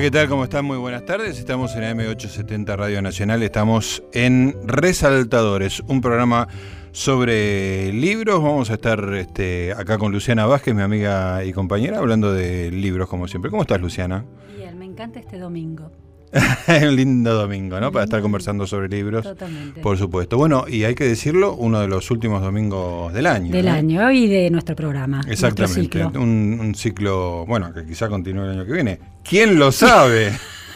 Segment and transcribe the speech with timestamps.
[0.00, 0.28] ¿qué tal?
[0.28, 0.64] ¿Cómo están?
[0.64, 1.40] Muy buenas tardes.
[1.40, 3.42] Estamos en AM870 Radio Nacional.
[3.42, 6.46] Estamos en Resaltadores, un programa
[6.92, 8.40] sobre libros.
[8.40, 13.08] Vamos a estar este, acá con Luciana Vázquez, mi amiga y compañera, hablando de libros
[13.08, 13.50] como siempre.
[13.50, 14.24] ¿Cómo estás, Luciana?
[14.56, 15.90] Bien, me encanta este domingo.
[16.82, 17.90] un lindo domingo, ¿no?
[17.92, 19.24] Para estar conversando sobre libros.
[19.24, 19.80] Totalmente.
[19.80, 20.36] Por supuesto.
[20.36, 23.52] Bueno, y hay que decirlo, uno de los últimos domingos del año.
[23.52, 23.70] Del ¿eh?
[23.70, 25.20] año y de nuestro programa.
[25.28, 25.80] Exactamente.
[25.80, 26.20] nuestro ciclo.
[26.20, 28.98] Un, un ciclo, bueno, que quizá continúe el año que viene.
[29.22, 30.32] ¿Quién lo sabe?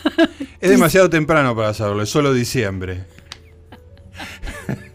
[0.61, 3.05] es demasiado temprano para saberlo, es solo diciembre.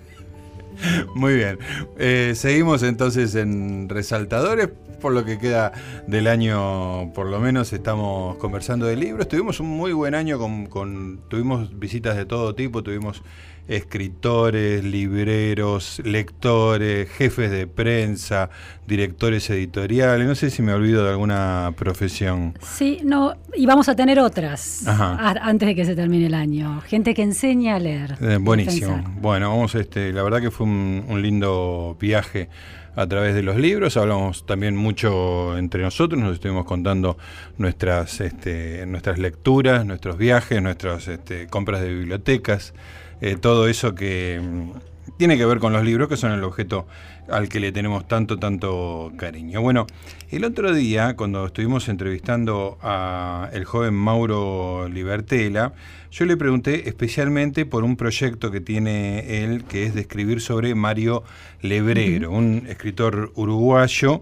[1.15, 1.57] Muy bien.
[1.97, 4.69] Eh, seguimos entonces en Resaltadores.
[5.01, 5.73] Por lo que queda
[6.07, 9.27] del año, por lo menos estamos conversando de libros.
[9.27, 13.21] Tuvimos un muy buen año con, con- tuvimos visitas de todo tipo, tuvimos
[13.67, 18.49] escritores, libreros, lectores, jefes de prensa,
[18.87, 20.27] directores editoriales.
[20.27, 22.53] No sé si me olvido de alguna profesión.
[22.61, 26.81] Sí, no, y vamos a tener otras a- antes de que se termine el año.
[26.81, 28.17] Gente que enseña a leer.
[28.21, 28.95] Eh, buenísimo.
[28.95, 29.11] pensar.
[29.21, 32.49] Bueno, vamos, este, la verdad que fue un, un lindo viaje
[32.95, 33.95] a través de los libros.
[33.97, 37.17] Hablamos también mucho entre nosotros, nos estuvimos contando
[37.57, 42.73] nuestras, este, nuestras lecturas, nuestros viajes, nuestras este, compras de bibliotecas,
[43.21, 44.71] eh, todo eso que mm,
[45.17, 46.87] tiene que ver con los libros, que son el objeto
[47.29, 49.61] al que le tenemos tanto, tanto cariño.
[49.61, 49.87] Bueno,
[50.29, 55.73] el otro día, cuando estuvimos entrevistando a el joven Mauro Libertela,
[56.11, 60.73] yo le pregunté especialmente por un proyecto que tiene él, que es de escribir sobre
[60.75, 61.23] Mario
[61.61, 64.21] Lebrero, un escritor uruguayo.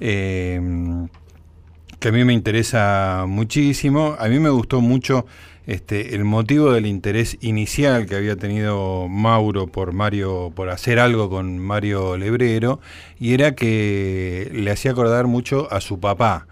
[0.00, 0.60] eh,
[1.98, 4.16] que a mí me interesa muchísimo.
[4.18, 5.26] A mí me gustó mucho
[5.66, 11.28] este, el motivo del interés inicial que había tenido Mauro por Mario, por hacer algo
[11.28, 12.80] con Mario Lebrero,
[13.18, 16.46] y era que le hacía acordar mucho a su papá.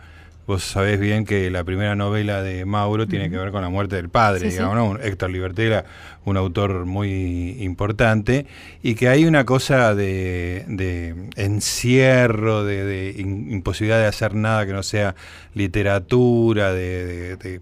[0.47, 3.97] Vos sabés bien que la primera novela de Mauro tiene que ver con la muerte
[3.97, 4.84] del padre, Sí, digamos, ¿no?
[4.91, 5.86] Un- Héctor Libertela,
[6.26, 8.44] un autor muy importante,
[8.82, 14.72] y que hay una cosa de, de encierro, de, de imposibilidad de hacer nada que
[14.74, 15.14] no sea
[15.54, 17.60] literatura, de- de-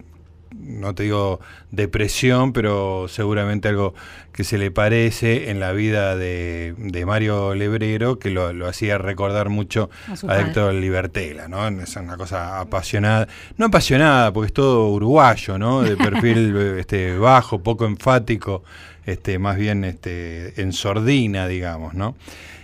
[0.61, 1.39] no te digo
[1.71, 3.93] depresión, pero seguramente algo
[4.31, 8.97] que se le parece en la vida de, de Mario Lebrero, que lo, lo hacía
[8.97, 9.89] recordar mucho
[10.27, 10.41] A a.
[10.41, 11.67] Héctor Libertela, ¿no?
[11.67, 13.27] Es una cosa apasionada,
[13.57, 15.81] no apasionada, porque es todo uruguayo, ¿no?
[15.81, 18.63] De perfil este, bajo, poco enfático,
[19.05, 22.15] este, más bien este, en sordina, digamos, ¿no?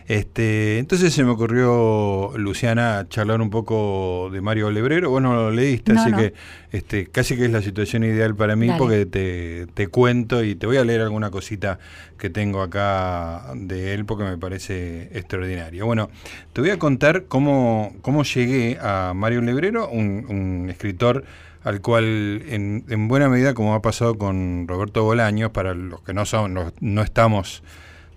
[0.09, 5.11] Este, entonces se me ocurrió, Luciana, charlar un poco de Mario Lebrero.
[5.11, 6.17] Vos no lo leíste, No, así no.
[6.17, 6.33] que
[6.71, 8.79] este, casi que es la situación ideal para mí, Dale.
[8.79, 11.77] porque te, te cuento y te voy a leer alguna cosita
[12.17, 15.85] que tengo acá de él, porque me parece extraordinario.
[15.85, 16.09] Bueno,
[16.53, 21.23] te voy a contar cómo, cómo llegué a Mario Lebrero, un, un escritor
[21.63, 26.15] al cual en, en buena medida, como ha pasado con Roberto Bolaños, para los que
[26.15, 27.61] no, son, no, no estamos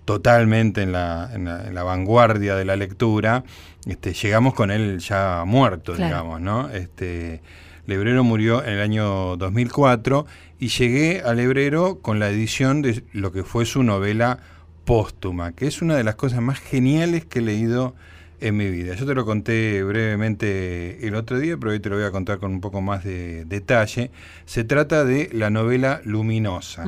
[0.05, 3.43] totalmente en la, en la, en la vanguardia de la lectura,
[3.85, 6.07] este, llegamos con él ya muerto, Claro.
[6.15, 6.69] digamos, ¿no?
[6.69, 7.41] Este,
[7.85, 10.25] Lebrero murió en el año 2004
[10.59, 14.39] y llegué a Lebrero con la edición de lo que fue su novela
[14.85, 17.95] póstuma, que es una de las cosas más geniales que he leído
[18.41, 18.95] en mi vida.
[18.95, 22.39] Yo te lo conté brevemente el otro día, pero hoy te lo voy a contar
[22.39, 24.11] con un poco más de detalle.
[24.45, 26.85] Se trata de la novela Luminosa.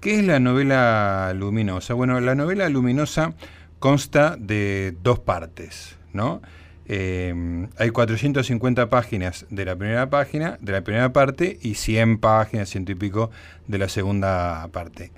[0.00, 1.94] ¿Qué es la novela luminosa?
[1.94, 3.34] Bueno, la novela luminosa
[3.78, 6.42] consta de dos partes, ¿no?
[6.88, 12.68] Eh, hay 450 páginas de la primera página, de la primera parte, y 100 páginas,
[12.68, 13.30] ciento y pico
[13.66, 15.10] de la segunda parte.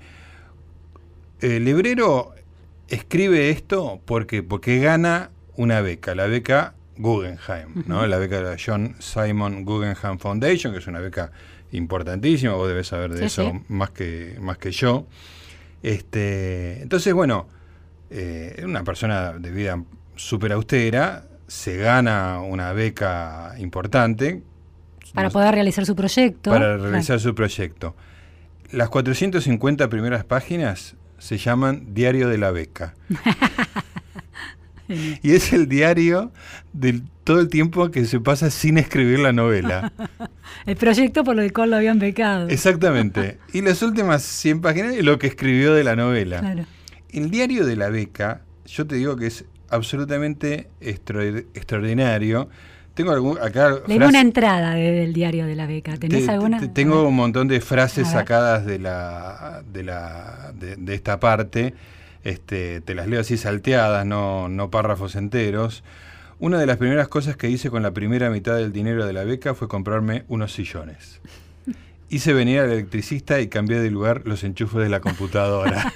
[1.41, 2.34] El Lebrero
[2.88, 8.06] escribe esto porque, porque gana una beca, la beca Guggenheim, ¿no?
[8.06, 11.31] La beca de la John Simon Guggenheim Foundation, que es una beca
[11.73, 13.61] importantísima, vos debes saber de Sí, eso sí.
[13.69, 15.06] más que, más que yo.
[15.82, 17.47] Este, entonces, bueno,
[18.11, 19.82] eh, una persona de vida
[20.17, 24.43] súper austera, se gana una beca importante
[25.15, 26.50] Para no- poder realizar su proyecto.
[26.50, 26.91] para Claro.
[26.91, 27.94] realizar su proyecto.
[28.71, 32.94] Las 450 primeras páginas se llaman Diario de la Beca.
[35.23, 36.32] Y es el diario
[36.73, 39.93] de todo el tiempo que se pasa sin escribir la novela.
[40.67, 42.49] El proyecto por el cual lo habían becado.
[42.49, 43.38] Exactamente.
[43.52, 46.40] Y las últimas 100 páginas es lo que escribió de la novela.
[46.40, 46.64] Claro.
[47.11, 51.25] El diario de la beca, yo te digo que es absolutamente extra-
[51.55, 52.49] extraordinario.
[52.94, 55.96] Tengo algún, acá Leí una entrada de- del diario de la beca.
[55.96, 56.58] ¿Tenés Te- alguna?
[56.58, 61.75] te- tengo un montón de frases sacadas de la de la de, de esta parte.
[62.28, 65.82] Este, te las leo así salteadas, no, no párrafos enteros.
[66.38, 69.25] Una de las primeras cosas que hice con la primera mitad del dinero de la
[69.25, 71.22] beca fue comprarme unos sillones.
[72.10, 75.90] Hice venir al electricista y cambié de lugar los enchufes de la computadora.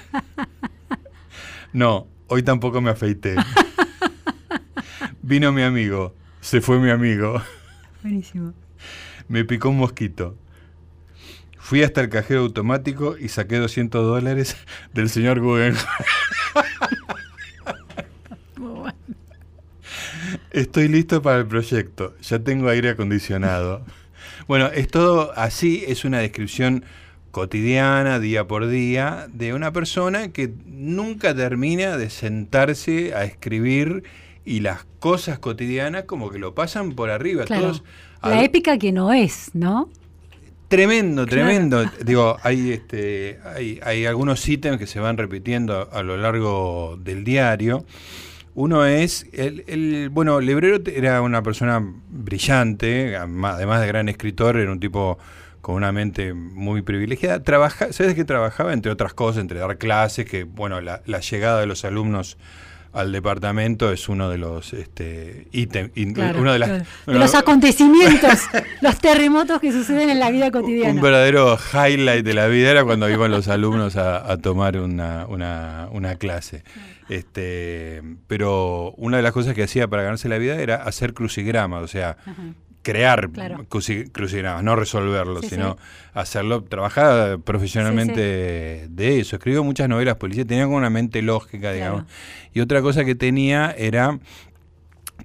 [1.71, 3.35] no, hoy tampoco me afeité.
[5.21, 7.43] Vino mi amigo, se fue mi amigo.
[8.01, 8.53] Buenísimo.
[9.27, 10.35] Me picó un mosquito.
[11.63, 14.57] Fui hasta el cajero automático y saqué 200 dólares
[14.93, 15.77] del señor Guggenheim.
[20.51, 22.15] Estoy listo para el proyecto.
[22.21, 23.81] Ya tengo aire acondicionado.
[24.45, 26.83] Bueno, es todo así, es una descripción
[27.31, 34.03] cotidiana, día por día, de una persona que nunca termina de sentarse a escribir
[34.43, 37.45] y las cosas cotidianas como que lo pasan por arriba.
[37.45, 37.85] Todos,
[38.21, 39.89] la épica que no es, ¿no?
[40.67, 41.85] Tremendo, tremendo.
[42.03, 47.23] Digo, hay, este, hay, hay algunos ítems que se van repitiendo a, lo largo del
[47.23, 47.85] diario.
[48.55, 54.71] Uno es, el, el, bueno, Lebrero era una persona brillante, además de gran escritor, era
[54.71, 55.17] un tipo
[55.61, 57.41] con una mente muy privilegiada.
[57.41, 58.73] Trabaja, ¿Sabes que trabajaba?
[58.73, 62.37] Entre otras cosas, entre dar clases, que bueno, la, la llegada de los alumnos
[62.93, 65.91] al departamento es uno de los este, ítems,
[66.37, 68.41] uno de, los acontecimientos,
[68.81, 70.93] los terremotos que suceden en la vida cotidiana.
[70.93, 75.87] Un verdadero highlight de la vida era cuando iban los alumnos a, tomar una, una,
[75.91, 76.63] una, clase.
[77.09, 81.83] Este, pero una de las cosas que hacía para ganarse la vida era hacer crucigramas,
[81.83, 82.17] o sea,
[82.83, 83.29] crear
[83.69, 85.77] crucigramas, no resolverlo, sino
[86.13, 89.37] hacerlo, trabajar profesionalmente de eso.
[89.37, 92.03] Escribió muchas novelas policíacas, tenía como una mente lógica, digamos.
[92.53, 94.19] Y otra cosa que tenía era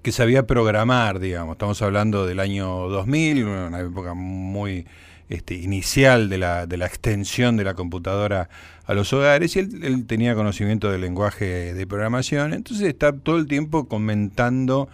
[0.03, 1.55] que sabía programar, digamos.
[1.55, 4.87] Estamos hablando del año 2000, una época muy
[5.29, 8.49] este, inicial de la, de la extensión de la computadora
[8.87, 13.37] a los hogares y él, él tenía conocimiento del lenguaje de programación, entonces está todo
[13.37, 14.89] el tiempo comentando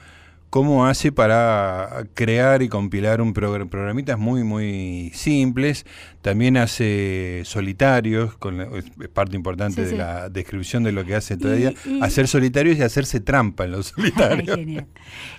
[0.55, 5.85] cómo hace para crear y compilar un programitas muy, muy simples.
[6.23, 11.73] También hace solitarios, con, es parte importante de la descripción de lo que hace todavía.
[12.01, 14.57] hacer solitarios y hacerse trampa en los solitarios.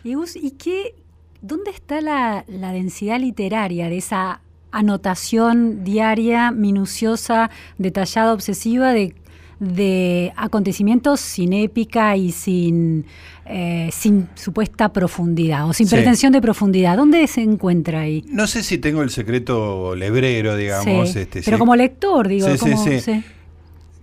[0.04, 0.96] ¿Y, ¿Y qué,
[1.42, 4.42] dónde está la, la densidad literaria de esa
[4.72, 9.16] anotación diaria, minuciosa, detallada, obsesiva de
[9.60, 13.06] de acontecimientos sin épica y sin,
[13.48, 16.98] eh, sin supuesta profundidad o sin pretensión de profundidad.
[16.98, 18.26] ¿Dónde se encuentra ahí?
[18.28, 21.16] No sé si tengo el secreto lebrero, digamos.
[21.16, 22.48] Este, pero como lector, digo.
[22.58, 22.84] Como,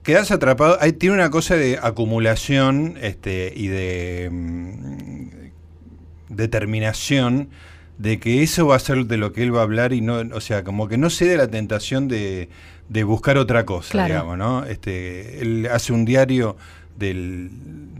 [0.05, 0.79] Quedas atrapado.
[0.81, 5.27] Ahí tiene una cosa de acumulación este, y de mm,
[6.29, 7.51] determinación
[7.99, 10.23] de que eso va a ser de lo que él va a hablar y no,
[10.35, 12.49] o sea, como que no cede la tentación de,
[12.89, 14.65] de buscar otra cosa, digamos, ¿no?
[14.65, 16.57] Este, él hace un diario
[16.99, 17.51] del,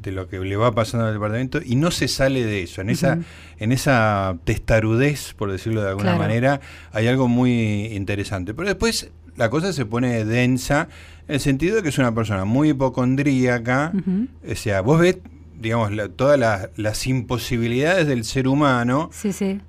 [0.01, 2.81] de lo que le va pasando al departamento y no se sale de eso.
[2.81, 3.19] En esa,
[3.59, 6.61] en esa testarudez, por decirlo de alguna manera,
[6.93, 8.55] hay algo muy interesante.
[8.55, 10.89] Pero después la cosa se pone densa
[11.29, 13.93] en el sentido de que es una persona muy hipocondríaca.
[14.51, 15.19] O sea, vos ves,
[15.59, 16.39] digamos, todas
[16.77, 19.11] las imposibilidades del ser humano.
[19.13, 19.61] Sí, sí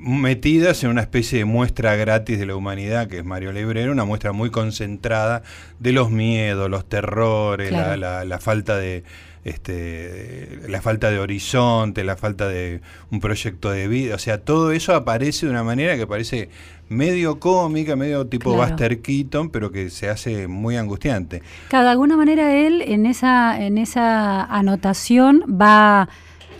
[0.00, 4.04] metidas en una especie de muestra gratis de la humanidad, que es Mario Lebrero, una
[4.04, 5.42] muestra muy concentrada
[5.78, 9.04] de los miedos, los terrores, la, falta de
[9.44, 12.80] este, la falta de horizonte, la falta de
[13.10, 16.48] un proyecto de vida, o sea, todo eso aparece de una manera que parece
[16.88, 21.42] medio cómica, medio tipo Buster Keaton, pero que se hace muy angustiante.
[21.68, 26.08] Claro, de alguna manera él en esa, en esa anotación va,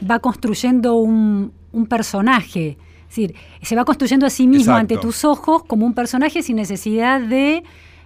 [0.09, 2.77] va construyendo un, un personaje
[3.11, 6.55] es decir, se va construyendo a sí mismo ante tus ojos como un personaje sin
[6.55, 7.65] necesidad de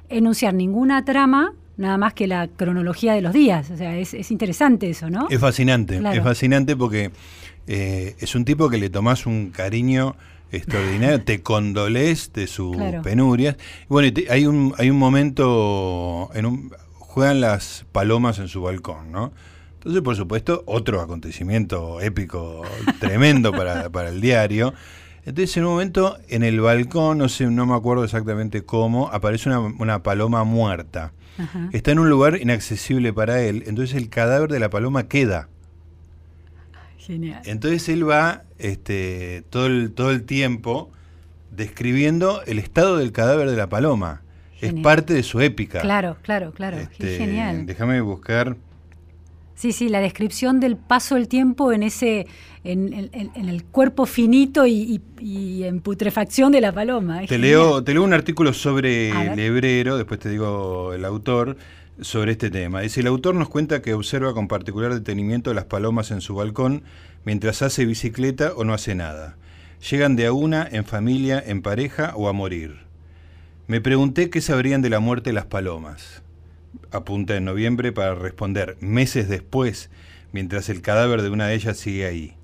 [0.09, 3.71] enunciar ninguna trama, nada más que la cronología de los días.
[3.71, 5.29] O sea, es, interesante eso, ¿no?
[5.29, 7.11] Es fascinante, es fascinante porque
[7.67, 10.17] eh, es un tipo que le tomás un cariño
[10.51, 13.57] extraordinario, te condolés de sus penurias.
[13.91, 19.33] Bueno, hay un, hay un momento, en un, juegan las palomas en su balcón, ¿no?
[19.85, 22.63] Entonces, por supuesto, otro acontecimiento épico
[23.01, 24.73] tremendo para, para, el diario.
[25.27, 29.51] Entonces, en un momento, en el balcón, no sé, no me acuerdo exactamente cómo, aparece
[29.51, 31.13] una, una paloma muerta.
[31.73, 35.49] Está en un lugar inaccesible para él, entonces el cadáver de la paloma queda.
[36.97, 37.43] Genial.
[37.45, 40.91] Entonces él va este, todo, el, todo el tiempo
[41.51, 44.23] describiendo el estado del cadáver de la paloma.
[44.61, 45.81] Es parte de su épica.
[45.81, 46.79] Claro, claro, claro.
[46.79, 47.67] Este, genial.
[47.67, 48.57] Déjame buscar.
[49.55, 52.27] Sí, sí, la descripción del paso del tiempo en ese,
[52.65, 57.23] en, el cuerpo finito y, en putrefacción de la paloma.
[57.27, 61.57] te leo, te leo un artículo sobre el hebrero, después te digo el autor,
[62.01, 62.81] sobre este tema.
[62.81, 66.83] Dice, el autor nos cuenta que observa con particular detenimiento las palomas en su balcón
[67.25, 69.37] mientras hace bicicleta o no hace nada.
[69.91, 72.85] Llegan de a una, en familia, en pareja o a morir.
[73.67, 76.24] Me pregunté qué sabrían de la muerte las palomas.
[76.95, 79.91] Apunta en noviembre para responder meses después,
[80.31, 82.37] mientras el cadáver de una de ellas sigue ahí.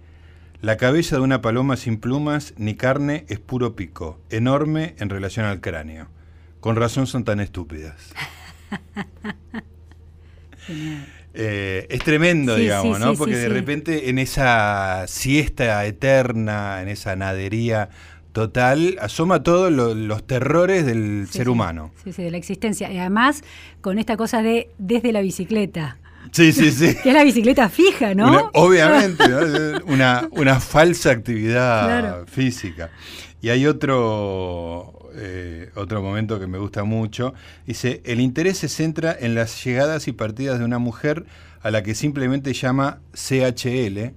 [0.60, 5.46] La cabeza de una paloma sin plumas ni carne es puro pico, enorme en relación
[5.46, 6.08] al cráneo.
[6.58, 8.12] Con razón son tan estúpidas.
[11.32, 13.14] Eh, es tremendo, digamos, ¿no?
[13.14, 17.88] Porque de repente en esa siesta eterna, en esa nadería
[18.32, 21.92] total, asoma todos los terrores del ser humano.
[22.04, 22.90] Sí, sí, de la existencia.
[22.92, 23.42] Y además
[23.80, 25.98] con esta cosa de desde la bicicleta.
[26.32, 26.94] Sí, sí, sí.
[27.02, 28.50] que es la bicicleta fija, ¿no?
[28.54, 29.24] obviamente,
[29.86, 32.90] una, una, falsa actividad física.
[33.42, 37.34] Y hay otro, eh, otro momento que me gusta mucho.
[37.66, 41.24] Dice, el interés se centra en las llegadas y partidas de una mujer
[41.62, 44.14] a la que simplemente llama CHL,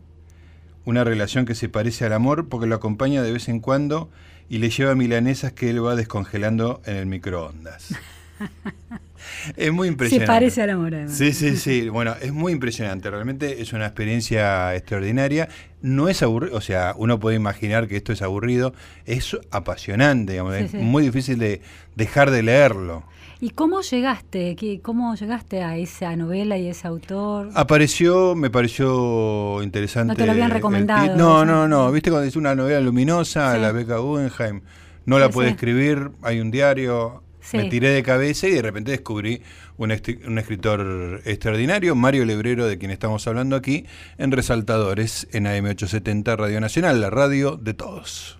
[0.86, 4.10] una relación que se parece al amor porque lo acompaña de vez en cuando
[4.50, 7.96] y le lleva milanesas que él va descongelando en el microondas.
[9.58, 10.25] es muy impresionante.
[10.25, 10.94] Se parece al amor.
[11.08, 11.90] Sí, sí, sí.
[11.90, 13.10] Bueno, es muy impresionante.
[13.10, 15.50] Realmente es una experiencia extraordinaria.
[15.82, 18.74] No es aburrido, o sea, uno puede imaginar que esto es aburrido.
[19.06, 20.56] Es apasionante, digamos.
[20.56, 21.62] es muy difícil de
[21.96, 23.04] dejar de leerlo.
[23.44, 24.56] ¿Y cómo llegaste?
[24.82, 27.50] ¿Cómo llegaste a esa novela y ese autor?
[27.56, 30.14] Apareció, me pareció interesante.
[30.14, 31.18] No te lo habían recomendado.
[31.18, 31.92] No, no, no.
[31.92, 34.62] Viste cuando es una novela luminosa, la beca Guggenheim,
[35.06, 37.22] no la puede escribir, hay un diario.
[37.52, 39.42] Me tiré de cabeza y de repente descubrí
[39.76, 43.86] un, un, escritor extraordinario, Mario Lebrero, de quien estamos hablando aquí,
[44.18, 48.40] en Resaltadores, en AM870 Radio Nacional, la radio de todos.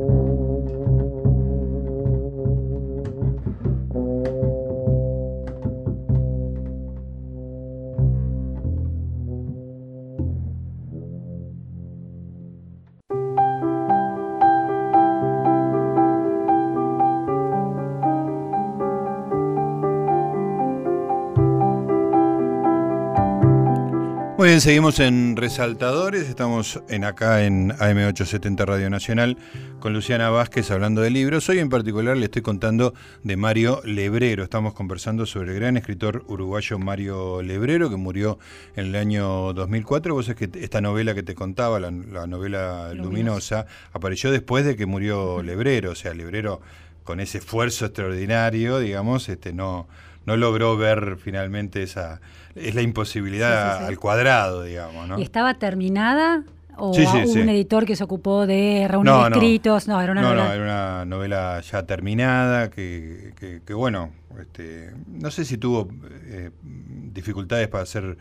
[24.41, 29.37] Muy bien, seguimos en Resaltadores, estamos en acá en AM870 Radio Nacional
[29.79, 31.47] con Luciana Vázquez hablando de libros.
[31.47, 34.43] Hoy en particular le estoy contando de Mario Lebrero.
[34.43, 38.39] Estamos conversando sobre el gran escritor uruguayo Mario Lebrero que murió
[38.75, 40.15] en el año 2004.
[40.15, 44.87] Vos sabés que esta novela que te contaba, la, novela Luminosa, apareció después de que
[44.87, 45.91] murió Lebrero.
[45.91, 46.61] O sea, Lebrero
[47.03, 49.87] con ese esfuerzo extraordinario, digamos, este no
[50.25, 52.21] no logró ver finalmente esa...
[52.55, 55.19] Es la imposibilidad al cuadrado, digamos, ¿no?
[55.19, 56.43] ¿Y estaba terminada?
[56.77, 59.87] ¿O hubo un editor que se ocupó de reunir escritos?
[59.87, 60.01] No.
[60.01, 60.43] era una novela.
[60.43, 65.89] No, era una novela ya terminada, que, que, bueno, este, no sé si tuvo
[66.25, 68.17] eh, dificultades para ser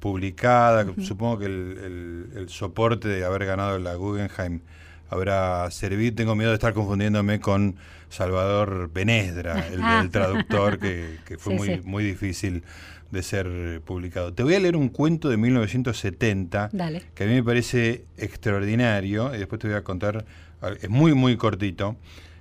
[0.00, 0.84] publicada.
[1.00, 4.60] Supongo que el, el, soporte de haber ganado la Guggenheim
[5.08, 6.14] habrá servido.
[6.14, 7.76] Tengo miedo de estar confundiéndome con
[8.08, 12.62] Salvador Benesdra, el, traductor, que, fue muy, muy difícil
[13.12, 14.32] de ser publicado.
[14.32, 16.70] Te voy a leer un cuento de 1970
[17.14, 20.24] que a mí me parece extraordinario y después te voy a contar,
[20.80, 21.96] es muy, muy cortito.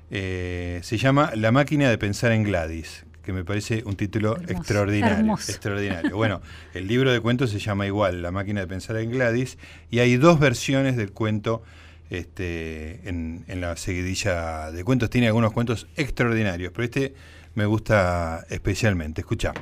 [0.10, 5.34] Eh, se llama La máquina de pensar en Gladys, que me parece un título extraordinario.
[5.34, 6.16] Extraordinario.
[6.16, 6.42] Bueno,
[6.74, 9.58] el libro de cuentos se llama igual, La máquina de pensar en Gladys,
[9.90, 11.64] y hay dos versiones del cuento
[12.10, 15.10] este, en, la seguidilla de cuentos.
[15.10, 17.14] Tiene algunos cuentos extraordinarios, pero este
[17.56, 19.22] me gusta especialmente.
[19.22, 19.54] Escucha.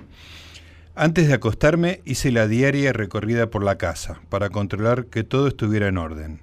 [1.02, 5.88] Antes de acostarme hice la diaria recorrida por la casa para controlar que todo estuviera
[5.88, 6.42] en orden.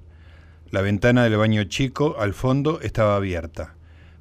[0.70, 3.74] La ventana del baño chico al fondo estaba abierta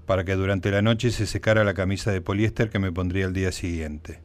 [0.05, 3.31] para que durante la noche se secara la camisa de poliéster que me pondría el
[3.31, 4.19] día siguiente.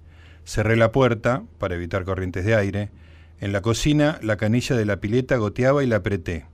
[0.44, 2.90] Cerré la puerta para evitar corrientes de aire.
[3.38, 6.44] En la cocina la canilla de la pileta goteaba y la apreté.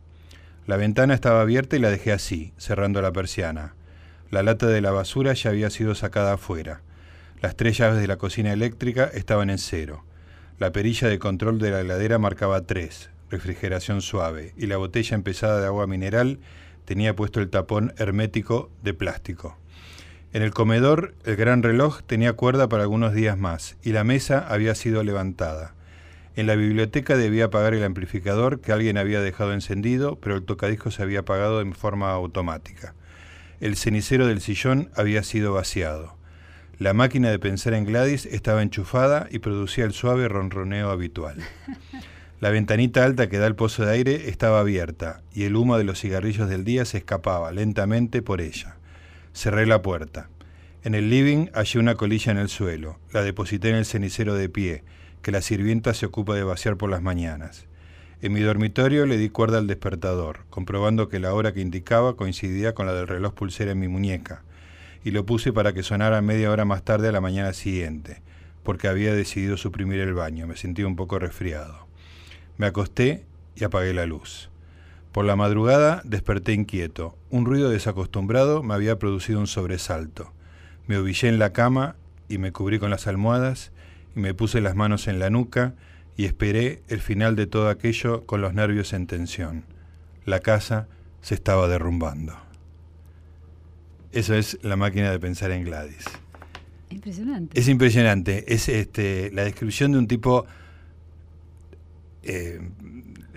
[0.67, 3.75] La ventana estaba abierta y la dejé así, cerrando la persiana.
[4.31, 6.83] La lata de la basura ya había sido sacada afuera.
[7.47, 10.05] Las tres llaves de la cocina eléctrica estaban en cero.
[10.59, 15.61] La perilla de control de la heladera marcaba tres, refrigeración suave, y la botella empezada
[15.61, 16.41] de agua mineral
[16.87, 19.57] tenía puesto el tapón hermético de plástico.
[20.33, 24.45] En el comedor, el gran reloj tenía cuerda para algunos días más, y la mesa
[24.49, 25.73] había sido levantada.
[26.35, 30.95] En la biblioteca debía apagar el amplificador que alguien había dejado encendido, pero el tocadiscos
[30.97, 32.97] se había apagado en forma automática.
[33.61, 36.16] El cenicero del sillón había sido vaciado.
[36.79, 41.39] La máquina de pensar en Gladys estaba enchufada y producía el suave ronroneo habitual.
[42.41, 45.85] La ventanita alta que da al pozo de aire estaba abierta y el humo de
[45.85, 48.77] los cigarrillos del día se escapaba lentamente por ella.
[49.33, 50.29] Cerré la puerta.
[50.85, 52.99] En el living hallé una colilla en el suelo.
[53.11, 54.85] La deposité en el cenicero de pie
[55.23, 57.65] que la sirvienta se ocupa de vaciar por las mañanas.
[58.21, 62.75] En mi dormitorio le di cuerda al despertador, comprobando que la hora que indicaba coincidía
[62.75, 64.43] con la del reloj pulsera en mi muñeca,
[65.05, 68.23] y lo puse para que sonara media hora más tarde a la mañana siguiente,
[68.63, 71.87] porque había decidido suprimir el baño, me sentía un poco resfriado.
[72.59, 74.51] Me acosté y apagué la luz.
[75.13, 77.17] Por la madrugada desperté inquieto.
[77.31, 80.33] Un ruido desacostumbrado me había producido un sobresalto.
[80.87, 81.97] Me ovillé en la cama
[82.29, 83.73] y me cubrí con las almohadas
[84.15, 85.75] y me puse las manos en la nuca
[86.17, 89.65] y esperé el final de todo aquello con los nervios en tensión.
[90.25, 90.87] La casa
[91.23, 92.46] se estaba derrumbando.
[94.17, 96.05] Eso es la máquina de pensar en Gladys.
[96.89, 97.61] Impresionante.
[97.61, 98.45] Es impresionante.
[98.55, 100.47] Es este, la descripción de un tipo
[102.23, 102.59] eh,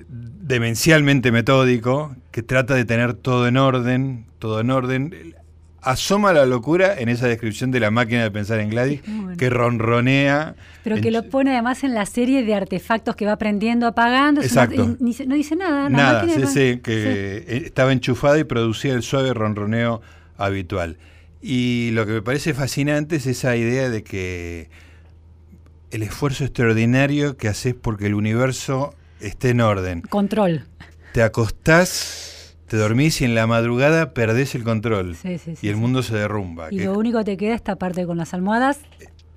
[0.08, 5.36] demencialmente metódico que trata de tener todo en orden, todo en orden
[5.82, 9.02] asoma la locura en esa descripción de la máquina de pensar en Gladys,
[9.38, 10.56] que ronronea.
[10.86, 14.42] Pero que lo pone además en la serie de artefactos que va aprendiendo, apagando.
[14.42, 14.96] Exacto.
[14.98, 15.90] No, dice nada.
[15.90, 20.02] Nada, sí, sí, que estaba enchufada y producía el suave ronroneo
[20.40, 20.98] habitual.
[21.42, 24.70] Y lo que me parece fascinante es esa idea de que
[25.92, 30.02] el esfuerzo extraordinario que haces porque el universo esté en orden.
[30.02, 30.66] Control.
[31.14, 32.30] Te acostás
[32.70, 35.18] te dormís y en la madrugada perdés el control.
[35.62, 36.68] y el mundo se derrumba.
[36.72, 38.80] Y lo único que te queda esta parte con las almohadas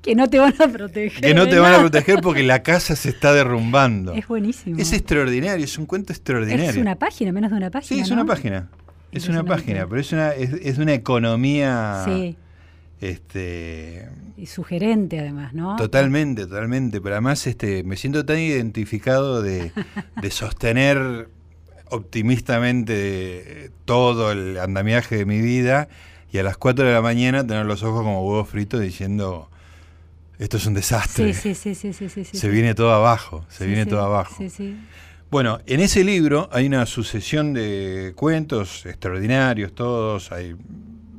[0.03, 1.21] que no te van a proteger.
[1.21, 4.13] Que no te van a proteger porque la casa se está derrumbando.
[4.13, 4.79] Es buenísimo.
[4.79, 6.71] Es extraordinario, es un cuento extraordinario.
[6.71, 7.97] Es una página, menos de una página.
[7.97, 8.69] Sí, es una página.
[9.13, 12.03] Es una página, pero es una, es, una economía.
[12.05, 12.37] Sí.
[13.01, 15.77] Este, y sugerente además, ¿no?
[15.77, 17.01] Totalmente, totalmente.
[17.01, 19.73] Pero además este, me siento tan identificado de,
[20.21, 21.29] de sostener
[21.91, 25.89] optimistamente todo el andamiaje de mi vida
[26.33, 29.51] y a las 4 de la mañana tener los ojos como huevos fritos diciendo,
[30.39, 31.35] esto es un desastre.
[31.35, 34.43] Sí, sí, sí, sí, sí, se viene todo abajo, se viene todo abajo.
[35.33, 40.31] Bueno, en ese libro hay una sucesión de cuentos extraordinarios, todos.
[40.31, 40.55] Hay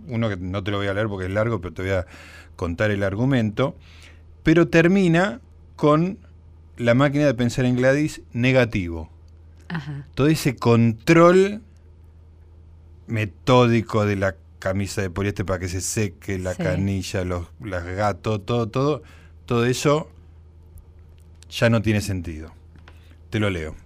[0.08, 2.06] uno que no te lo voy a leer porque es largo, pero te voy a
[2.56, 3.76] contar el argumento.
[4.44, 5.42] Pero termina
[5.76, 6.20] con
[6.78, 9.10] la máquina de pensar en Gladys negativo.
[10.14, 11.64] Todo ese control
[13.08, 18.46] metódico de la camisa de poliéster para que se seque, la canilla, los las gatos,
[18.46, 19.02] todo, todo,
[19.48, 20.08] todo eso
[21.50, 22.52] ya no tiene sentido.
[23.32, 23.83] Te lo leo.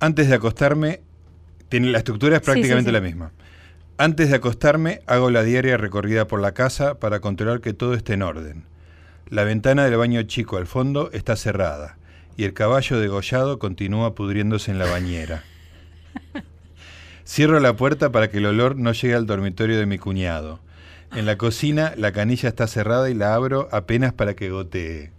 [0.00, 1.02] Antes de acostarme,
[1.68, 3.32] tiene, la estructura es prácticamente la misma.
[3.98, 8.14] Antes de acostarme, hago la diaria recorrida por la casa para controlar que todo esté
[8.14, 8.64] en orden.
[9.28, 11.98] La ventana del baño chico al fondo está cerrada
[12.34, 15.44] y el caballo degollado continúa pudriéndose en la bañera.
[17.26, 20.60] Cierro la puerta para que el olor no llegue al dormitorio de mi cuñado.
[21.14, 25.12] En la cocina la canilla está cerrada y la abro apenas para que gotee.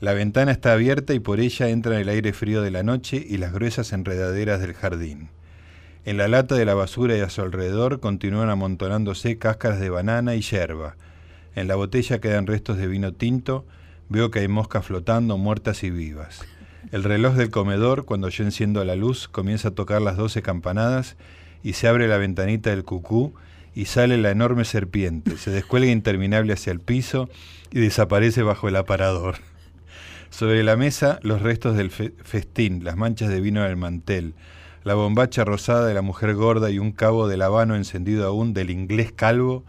[0.00, 3.38] La ventana está abierta y por ella entra el aire frío de la noche y
[3.38, 5.28] las gruesas enredaderas del jardín.
[6.04, 10.36] En la lata de la basura y a su alrededor continúan amontonándose cáscaras de banana
[10.36, 10.94] y yerba.
[11.56, 13.66] En la botella quedan restos de vino tinto.
[14.08, 16.46] Veo que hay moscas flotando, muertas y vivas.
[16.92, 21.16] El reloj del comedor, cuando yo enciendo la luz, comienza a tocar las doce campanadas
[21.64, 23.34] y se abre la ventanita del cucú
[23.74, 25.36] y sale la enorme serpiente.
[25.36, 27.28] Se descuelga interminable hacia el piso
[27.72, 29.38] y desaparece bajo el aparador.
[30.30, 34.34] Sobre la mesa, los restos del festín, las manchas de vino en el mantel,
[34.84, 38.70] la bombacha rosada de la mujer gorda y un cabo de lavano encendido aún del
[38.70, 39.64] inglés calvo.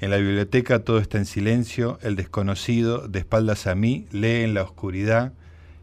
[0.00, 4.54] En la biblioteca todo está en silencio, el desconocido, de espaldas a mí, lee en
[4.54, 5.32] la oscuridad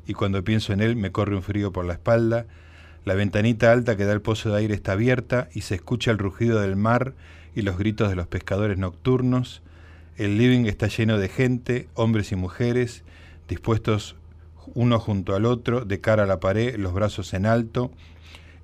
[0.07, 2.45] y cuando pienso en él me corre un frío por la espalda.
[3.05, 6.17] La ventanita alta que da al pozo de aire está abierta y se escucha el
[6.17, 7.13] rugido del mar
[7.55, 9.61] y los gritos de los pescadores nocturnos.
[10.17, 13.03] El living está lleno de gente, hombres y mujeres,
[13.47, 14.15] dispuestos
[14.73, 17.91] uno junto al otro, de cara a la pared, los brazos en alto.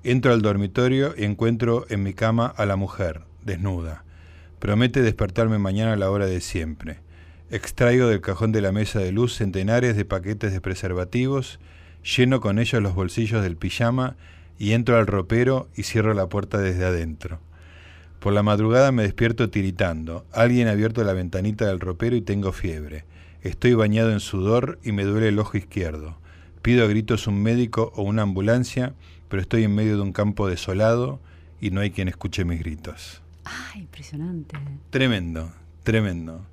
[0.04, 4.04] Entro al dormitorio y encuentro en mi cama a la mujer, desnuda.
[4.58, 6.98] Promete despertarme mañana a la hora de siempre.
[7.50, 11.60] Extraigo del cajón de la mesa de luz centenares de paquetes de preservativos,
[12.02, 14.16] lleno con ellos los bolsillos del pijama
[14.58, 17.40] y entro al ropero y cierro la puerta desde adentro.
[18.20, 20.24] Por la madrugada me despierto tiritando.
[20.32, 23.04] Alguien ha abierto la ventanita del ropero y tengo fiebre.
[23.42, 26.16] Estoy bañado en sudor y me duele el ojo izquierdo.
[26.62, 28.94] Pido a gritos un médico o una ambulancia,
[29.28, 31.18] pero estoy en medio de un campo desolado
[31.60, 33.20] y no hay quien escuche mis gritos.
[33.44, 34.56] Ah, impresionante.
[34.90, 35.50] Tremendo,
[35.82, 36.46] tremendo.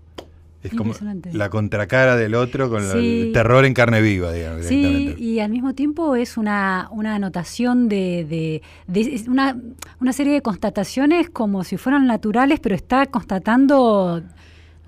[0.64, 0.94] Es como
[1.32, 4.66] la contracara del otro con el terror en carne viva, digamos.
[4.66, 9.58] Sí, y al mismo tiempo es una, una anotación de, de, una,
[10.02, 14.22] una, serie de constataciones como si fueran naturales, pero está constatando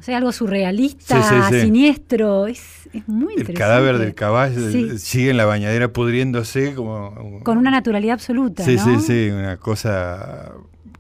[0.02, 3.52] o sea, algo surrealista, siniestro, es, muy interesante.
[3.52, 7.40] El cadáver del caballo sigue en la bañadera pudriéndose como...
[7.44, 10.54] Con una naturalidad absoluta, Sí, sí, sí, una cosa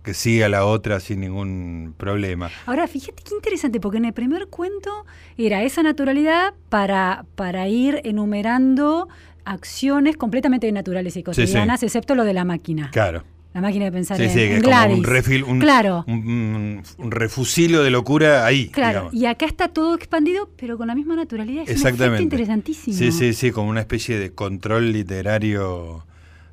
[0.03, 2.51] que sigue a la otra sin ningún problema.
[2.67, 8.01] Ahora, fíjate qué interesante, porque en el primer cuento era esa naturalidad para, para ir
[8.03, 9.09] enumerando
[9.45, 12.91] acciones completamente naturales y cotidianas, excepto lo de la máquina.
[12.91, 13.23] Claro.
[13.53, 16.05] La máquina de pensar sí, sí, que es como un refil, un, claro.
[16.07, 18.69] un, refusilo de locura ahí.
[18.69, 21.63] Claro, y acá está todo expandido, pero con la misma naturalidad.
[21.63, 22.23] Es Exactamente.
[22.23, 22.97] interesantísimo.
[22.97, 26.05] Sí, sí, sí, como una especie de control literario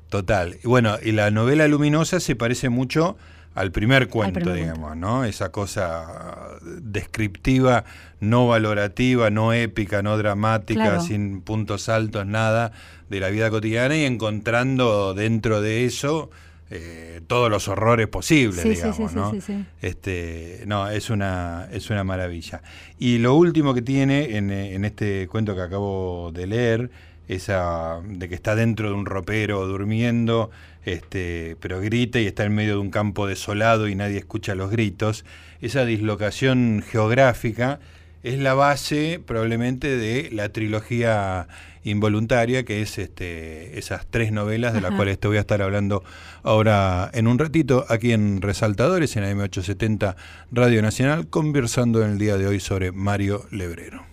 [0.09, 0.57] total.
[0.61, 3.15] Y bueno, y la novela luminosa se parece mucho
[3.55, 5.23] al primer cuento, digamos, ¿no?
[5.23, 7.85] Esa cosa descriptiva,
[8.19, 12.73] no valorativa, no épica, no dramática, sin puntos altos, nada
[13.09, 16.29] de la vida cotidiana y encontrando dentro de eso
[16.69, 19.33] eh, todos los horrores posibles, digamos, ¿no?
[19.81, 22.61] este, no, es una, es una maravilla.
[22.97, 26.91] Y lo último que tiene en, en este cuento que acabo de leer,
[27.27, 30.49] esa de que está dentro de un ropero durmiendo,
[30.83, 34.71] este, pero grita y está en medio de un campo desolado y nadie escucha los
[34.71, 35.25] gritos,
[35.61, 37.79] esa dislocación geográfica
[38.23, 41.47] es la base probablemente de la trilogía
[41.83, 46.03] involuntaria, que es este, esas tres novelas de las cuales te voy a estar hablando
[46.43, 50.15] ahora en un ratito, aquí en Resaltadores, en AM870
[50.51, 54.03] Radio Nacional, conversando en el día de hoy sobre Mario Lebrero.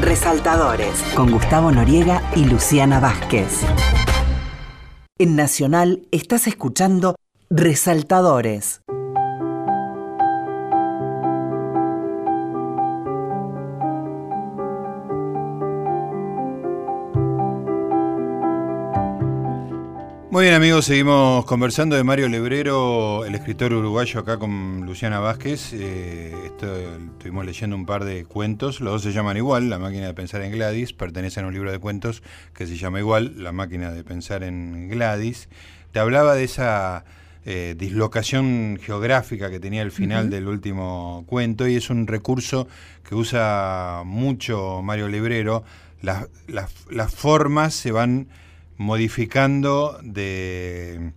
[0.00, 3.62] Resaltadores, con Gustavo Noriega y Luciana Vázquez.
[5.18, 7.16] En Nacional estás escuchando
[7.50, 8.82] Resaltadores.
[20.30, 25.72] Muy bien amigos, seguimos conversando de Mario Lebrero, el escritor uruguayo acá con Luciana Vázquez.
[25.72, 30.12] Eh, estuvimos leyendo un par de cuentos, los dos se llaman igual, La máquina de
[30.12, 33.90] pensar en Gladys, pertenecen a un libro de cuentos que se llama igual, La máquina
[33.90, 35.48] de pensar en Gladys.
[35.92, 37.06] Te hablaba de esa
[37.46, 42.68] eh, dislocación geográfica que tenía el final del último cuento y es un recurso
[43.02, 45.64] que usa mucho Mario Lebrero.
[46.02, 48.28] las formas se van
[48.78, 51.12] modificando de,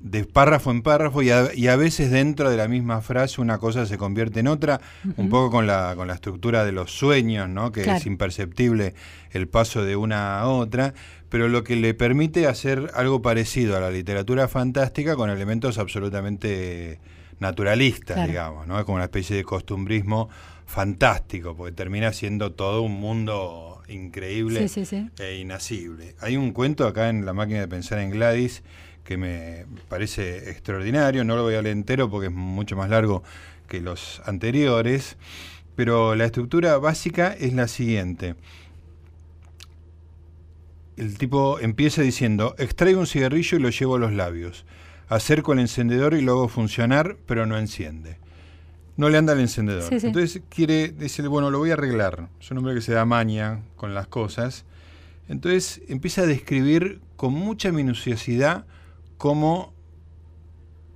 [0.00, 3.96] de párrafo en párrafo y a, veces dentro de la misma frase una cosa se
[3.96, 4.80] convierte en otra,
[5.16, 7.72] un poco con la, con la estructura de los sueños, ¿no?
[7.72, 8.94] que es imperceptible
[9.30, 10.92] el paso de una a otra,
[11.28, 17.00] pero lo que le permite hacer algo parecido a la literatura fantástica con elementos absolutamente
[17.38, 18.78] naturalistas, digamos, ¿no?
[18.78, 20.28] es como una especie de costumbrismo
[20.66, 24.66] fantástico, porque termina siendo todo un mundo increíble
[25.18, 26.14] e inasible.
[26.20, 28.62] Hay un cuento acá en La máquina de pensar en Gladys
[29.04, 33.22] que me parece extraordinario, no lo voy a leer entero porque es mucho más largo
[33.68, 35.16] que los anteriores,
[35.76, 38.34] pero la estructura básica es la siguiente.
[40.96, 44.64] El tipo empieza diciendo, extraigo un cigarrillo y lo llevo a los labios,
[45.08, 48.23] acerco el encendedor y lo hago funcionar, pero no enciende
[48.96, 49.92] no le anda el encendedor.
[49.92, 52.28] Entonces quiere decirle, bueno, lo voy a arreglar.
[52.40, 54.64] Es un hombre que se da maña con las cosas.
[55.28, 58.66] Entonces empieza a describir con mucha minuciosidad
[59.16, 59.72] cómo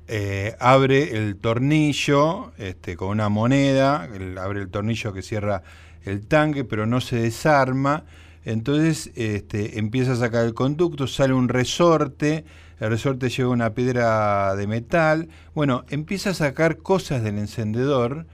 [0.07, 4.09] eh, abre el tornillo este, con una moneda,
[4.41, 5.63] abre el tornillo que cierra
[6.05, 8.05] el tanque, pero no se desarma.
[8.49, 12.47] Entonces este, empieza a sacar el conducto, sale un resorte,
[12.81, 15.29] el resorte lleva una piedra de metal.
[15.55, 18.25] Bueno, empieza a sacar cosas del encendedor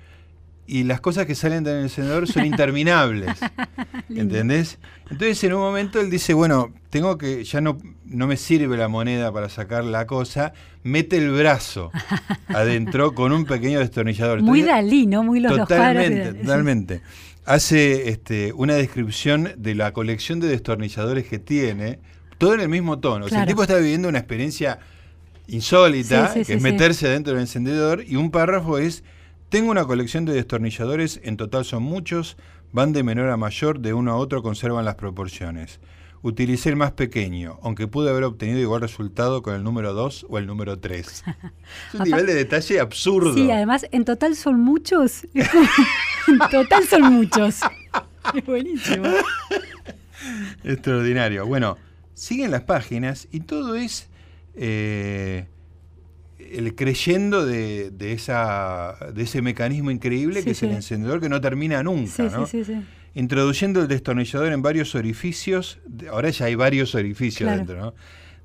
[0.68, 3.32] y las cosas que salen del encendedor son interminables.
[4.08, 4.78] ¿Entendés?
[5.10, 8.86] Entonces en un momento él dice, bueno, tengo que, ya no, no me sirve la
[8.86, 10.52] moneda para sacar la cosa,
[10.84, 11.90] mete el brazo
[12.46, 14.42] adentro con un pequeño destornillador.
[14.42, 15.24] Muy Dalí, ¿no?
[15.24, 17.02] Muy los Totalmente, totalmente.
[17.46, 21.98] Hace este, una descripción de la colección de destornilladores que tiene
[22.38, 23.26] todo en el mismo tono.
[23.26, 24.78] O sea, el tipo está viviendo una experiencia
[25.46, 29.04] insólita, que es meterse adentro del encendedor, y un párrafo es,
[29.48, 32.36] tengo una colección de destornilladores, en total son muchos,
[32.72, 35.80] van de menor a mayor, de uno a otro conservan las proporciones.
[36.24, 40.38] Utilicé el más pequeño, aunque pude haber obtenido igual resultado con el número 2 o
[40.38, 41.06] el número 3.
[41.92, 43.34] Es un nivel de detalle absurdo.
[43.34, 45.26] Sí, además, en total son muchos.
[45.34, 47.60] en total son muchos.
[48.34, 49.04] Es buenísimo.
[50.64, 51.44] Extraordinario.
[51.44, 51.76] Bueno,
[52.14, 54.08] siguen las páginas y todo es
[54.54, 55.44] eh,
[56.38, 61.82] el creyendo de, esa, de ese mecanismo increíble que es el encendedor que no termina
[61.82, 62.22] nunca.
[62.30, 62.46] ¿no?
[63.14, 65.78] Introduciendo el destornillador en varios orificios,
[66.10, 67.94] ahora ya hay varios orificios dentro, ¿no?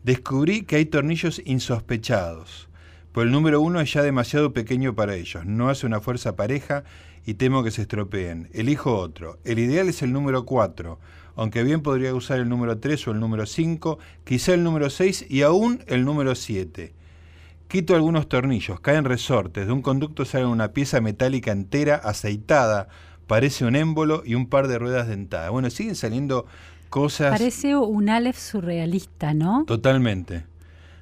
[0.03, 2.69] descubrí que hay tornillos insospechados.
[3.11, 6.83] Pues el número uno es ya demasiado pequeño para ellos, no hace una fuerza pareja
[7.25, 8.49] y temo que se estropeen.
[8.53, 9.39] Elijo otro.
[9.43, 10.99] El ideal es el número cuatro
[11.39, 15.27] aunque bien podría usar el número 3 o el número 5, quizá el número 6
[15.29, 16.93] y aún el número 7.
[17.69, 22.89] Quito algunos tornillos, caen resortes, de un conducto sale una pieza metálica entera, aceitada,
[23.29, 25.51] parece un émbolo y un par de ruedas dentadas.
[25.51, 26.47] Bueno, siguen saliendo
[26.89, 27.29] cosas...
[27.29, 29.65] Parece un Aleph surrealista, ¿no?
[29.67, 30.45] Totalmente.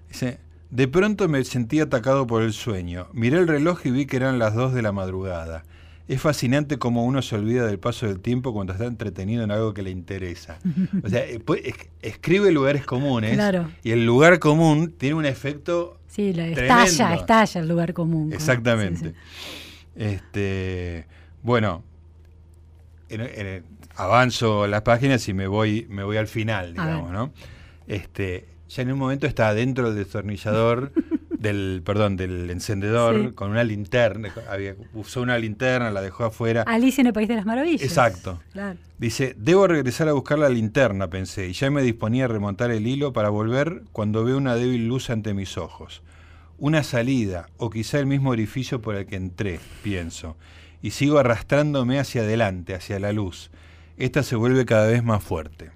[0.10, 0.38] Dice,
[0.70, 3.08] de pronto me sentí atacado por el sueño.
[3.14, 5.64] Miré el reloj y vi que eran las 2 de la madrugada.
[6.10, 9.74] Es fascinante cómo uno se olvida del paso del tiempo cuando está entretenido en algo
[9.74, 10.60] que le interesa.
[11.06, 11.42] O sea, eh,
[12.02, 13.40] escribe lugares comunes
[13.84, 15.98] y el lugar común tiene un efecto.
[16.08, 18.34] Sí, estalla, estalla el lugar común.
[18.34, 19.14] Exactamente.
[19.96, 21.08] Este,
[21.42, 21.84] bueno,
[23.96, 27.32] avanzo las páginas y me voy, me voy al final, digamos, ¿no?
[27.88, 30.92] Este, ya en un momento está adentro del destornillador
[31.38, 36.64] del, perdón, del encendedor con una linterna, había, usó una linterna, la dejó afuera.
[36.64, 37.84] Alicia en el País de las Maravillas.
[37.84, 38.42] Exacto.
[38.98, 42.88] Dice, debo regresar a buscar la linterna, pensé, y ya me disponía a remontar el
[42.88, 46.02] hilo para volver cuando veo una débil luz ante mis ojos.
[46.58, 50.38] Una salida, o quizá el mismo orificio por el que entré, pienso,
[50.82, 53.52] y sigo arrastrándome hacia adelante, hacia la luz.
[53.98, 55.72] Esta se vuelve cada vez más fuerte.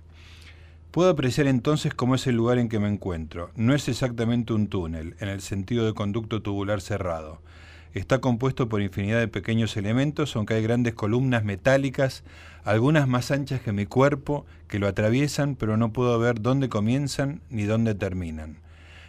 [0.92, 3.52] Puedo apreciar entonces cómo es el lugar en que me encuentro.
[3.56, 7.42] No es exactamente un túnel, en el sentido de conducto tubular cerrado.
[7.94, 12.24] Está compuesto por infinidad de pequeños elementos, aunque hay grandes columnas metálicas,
[12.64, 17.42] algunas más anchas que mi cuerpo, que lo atraviesan, pero no puedo ver dónde comienzan
[17.50, 18.58] ni dónde terminan.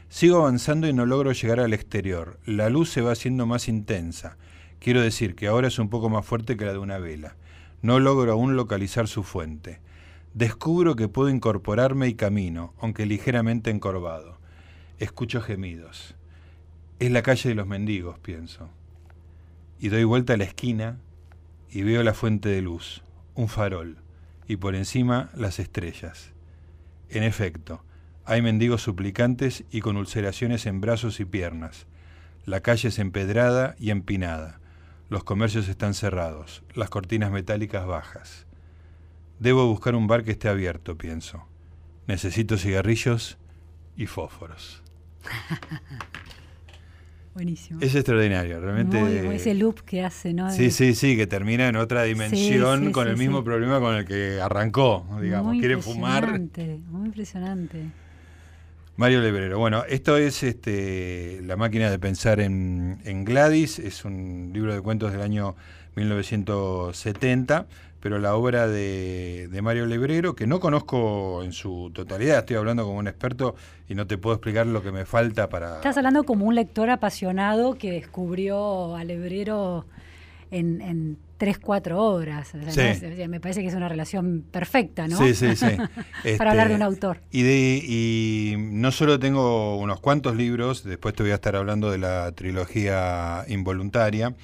[0.08, 2.38] Sigo avanzando y no logro llegar al exterior.
[2.44, 4.36] La luz se va haciendo más intensa.
[4.82, 7.36] Quiero decir que ahora es un poco más fuerte que la de una vela.
[7.80, 9.80] No logro aún localizar su fuente
[10.34, 14.40] descubro que puedo incorporarme y camino, aunque ligeramente encorvado.
[14.98, 16.14] escucho gemidos.
[17.00, 18.70] Es la calle de los mendigos, pienso.
[19.80, 21.00] Y doy vuelta a la esquina
[21.70, 23.02] y veo la fuente de luz,
[23.34, 23.96] un farol,
[24.46, 26.32] y por encima las estrellas.
[27.08, 27.84] En efecto,
[28.24, 31.88] hay mendigos suplicantes y con ulceraciones en brazos y piernas.
[32.44, 34.60] La calle es empedrada y empinada.
[35.12, 38.46] Los comercios están cerrados, las cortinas metálicas bajas.
[39.40, 41.46] Debo buscar un bar que esté abierto, pienso.
[42.06, 43.36] Necesito cigarrillos
[43.94, 44.82] y fósforos.
[47.34, 47.78] Buenísimo.
[47.82, 48.98] Es extraordinario, realmente.
[48.98, 50.50] Muy, ese loop que hace, ¿no?
[50.50, 53.80] Sí, sí, sí, que termina en otra dimensión Sí, sí, con sí, el mismo problema
[53.80, 55.48] con el que arrancó, digamos.
[55.48, 56.24] Muy Quiere fumar.
[56.24, 57.84] impresionante, Muy impresionante.
[58.96, 59.58] Mario Lebrero.
[59.58, 64.80] Bueno, esto es este, La máquina de pensar en, en Gladys, es un libro de
[64.80, 65.56] cuentos del año
[65.96, 67.66] 1970,
[68.00, 72.84] pero la obra de, de Mario Lebrero, que no conozco en su totalidad, estoy hablando
[72.84, 73.54] como un experto
[73.88, 75.76] y no te puedo explicar lo que me falta para...
[75.76, 79.86] Estás hablando como un lector apasionado que descubrió al hebrero
[80.50, 82.52] en, en tres, cuatro horas.
[82.54, 83.04] O sea, Sí.
[83.18, 85.18] no me parece que es una relación perfecta, ¿no?
[85.18, 85.66] Sí, sí, sí.
[86.22, 87.18] Este, Para hablar de un autor.
[87.32, 91.90] Y, de, y no solo tengo unos cuantos libros, después te voy a estar hablando
[91.90, 94.36] de la trilogía involuntaria,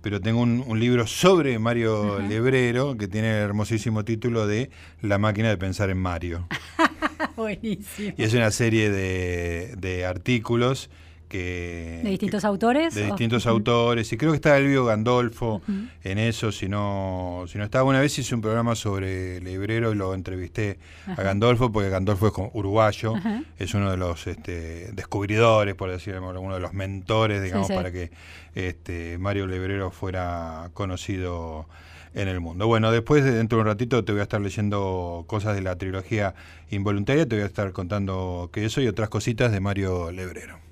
[0.00, 2.20] pero tengo un, un libro sobre Mario.
[2.20, 4.70] Lebrero que tiene el hermosísimo título de
[5.02, 6.48] La máquina de pensar en Mario.
[7.36, 8.14] Buenísimo.
[8.16, 10.88] Y es una serie de, de artículos
[11.30, 12.00] que...
[12.02, 12.94] ¿De distintos autores?
[12.94, 15.62] de distintos autores, y creo que está Elvio Gandolfo
[16.02, 17.84] en eso, si no, si no estaba.
[17.84, 21.22] Una vez hice un programa sobre Lebrero y lo entrevisté a.
[21.22, 23.42] Gandolfo, porque Gandolfo es como uruguayo, Ajá.
[23.58, 27.74] es uno de los este, descubridores, por decirlo, uno de los mentores, digamos, sí.
[27.74, 28.10] para que
[28.54, 31.66] este, Mario Lebrero fuera conocido
[32.12, 32.66] en el mundo.
[32.66, 35.76] Bueno, después de dentro de un ratito te voy a estar leyendo cosas de la
[35.76, 36.34] trilogía
[36.70, 40.69] involuntaria, te voy a estar contando que eso y otras cositas de Mario Lebrero.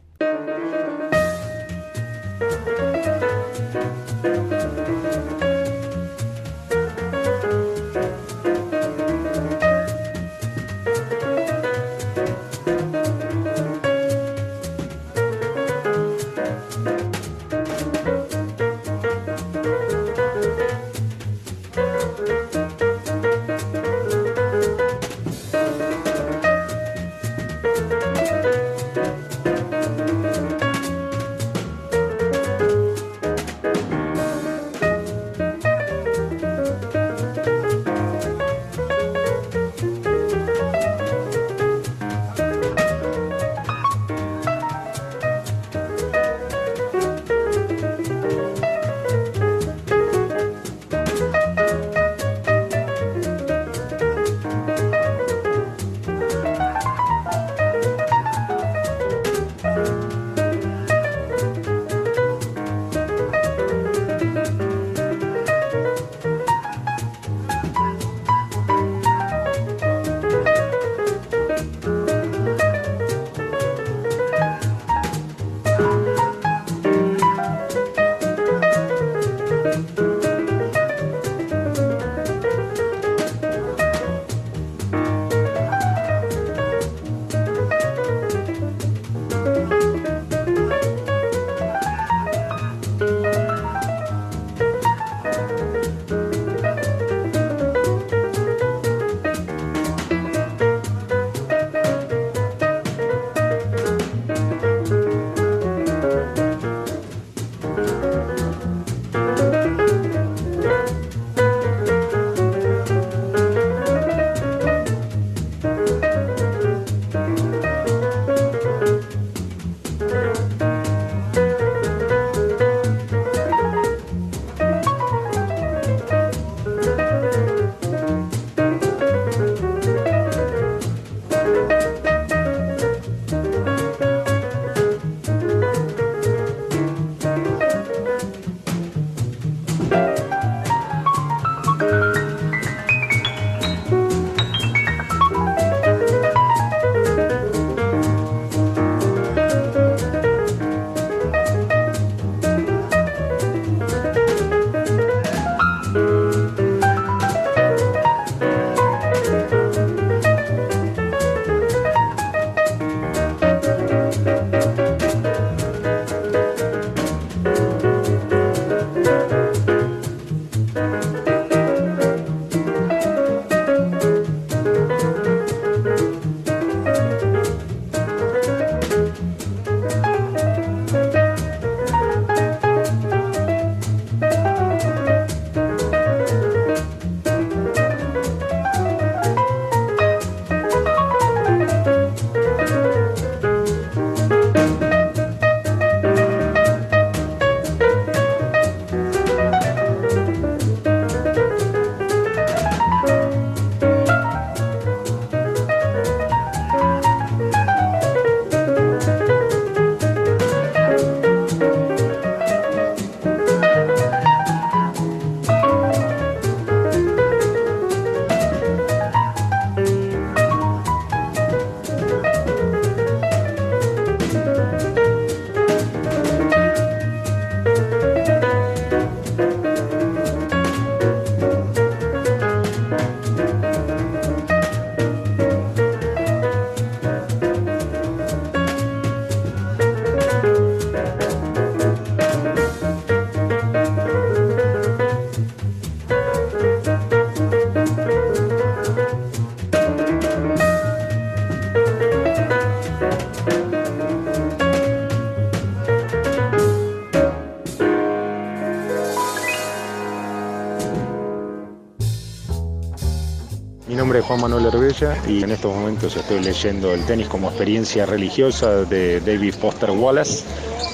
[265.28, 270.44] Y en estos momentos estoy leyendo El tenis como experiencia religiosa de David Foster Wallace,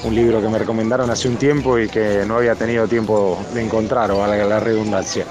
[0.03, 3.63] un libro que me recomendaron hace un tiempo y que no había tenido tiempo de
[3.63, 5.25] encontrar, o valga la redundancia.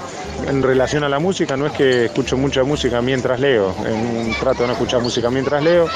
[0.49, 3.73] En relación a la música, no es que escucho mucha música mientras leo,
[4.41, 5.87] trato de no escuchar música mientras leo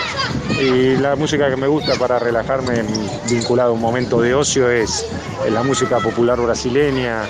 [0.61, 2.83] y la música que me gusta para relajarme
[3.29, 5.05] vinculado a un momento de ocio es
[5.51, 7.23] la música popular brasileña,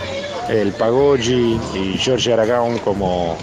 [0.48, 3.36] el Pagoggi y George Aragón como,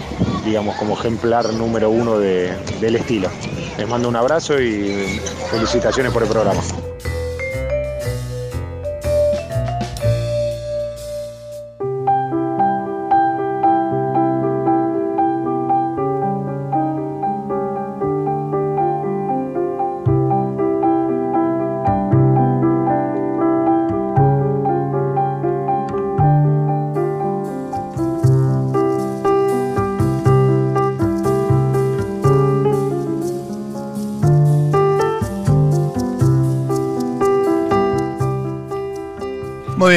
[0.47, 3.29] digamos, como ejemplar número uno del estilo.
[3.77, 5.19] Les mando un abrazo y
[5.51, 6.61] felicitaciones por el programa.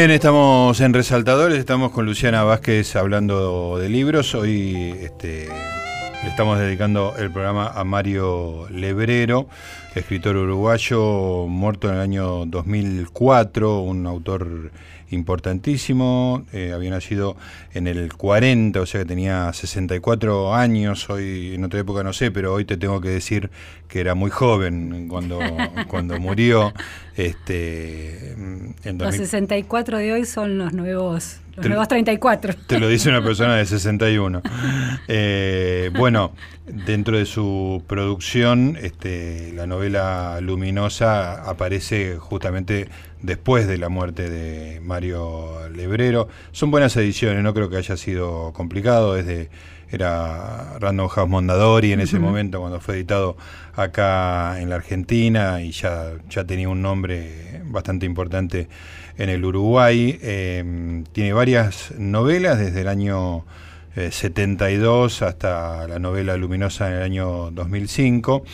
[0.01, 4.35] Bien, estamos en Resaltadores, estamos con Luciana Vázquez hablando de libros.
[4.35, 5.47] Hoy este,
[6.23, 9.47] le estamos dedicando el programa a Mario Lebrero,
[9.95, 14.71] escritor uruguayo, muerto en el año 2004, un autor
[15.11, 17.37] importantísimo, eh, había nacido
[17.75, 22.31] en el 40, o sea que tenía 64 años, hoy en otra época no sé,
[22.31, 23.51] pero hoy te tengo que decir
[23.89, 25.41] que era muy joven cuando,
[25.89, 26.73] cuando murió.
[27.17, 32.55] Este, en los 64 de hoy son los nuevos, los nuevos 34.
[32.67, 34.43] Te lo dice una persona de 61.
[35.13, 36.33] Eh, bueno,
[36.67, 42.89] dentro de su producción, este, la novela Luminosa aparece justamente
[43.23, 46.29] después de la muerte de Mario Lebrero.
[46.53, 49.51] Son buenas ediciones, no creo que haya sido complicado, desde
[49.91, 53.37] era Random House Mondadori en ese momento cuando fue editado
[53.75, 58.69] acá en la Argentina y ya, ya tenía un nombre bastante importante
[59.19, 60.19] en el Uruguay.
[60.23, 63.45] Eh, tiene varias novelas desde el año
[63.95, 68.45] 72 eh, hasta la novela Luminosa en el año 2005.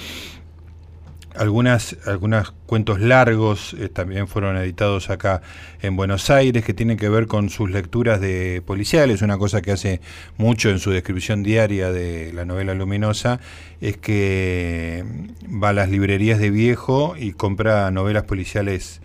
[1.38, 5.42] Algunas, algunos cuentos largos eh, también fueron editados acá
[5.82, 9.22] en Buenos Aires que tienen que ver con sus lecturas de policiales.
[9.22, 10.00] Una cosa que hace
[10.36, 13.40] mucho en su descripción diaria de la novela luminosa
[13.80, 15.04] es que
[15.44, 19.00] va a las librerías de viejo y compra novelas policiales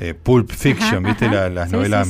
[0.00, 1.28] eh, pulp fiction, ¿viste?
[1.28, 2.08] las novelas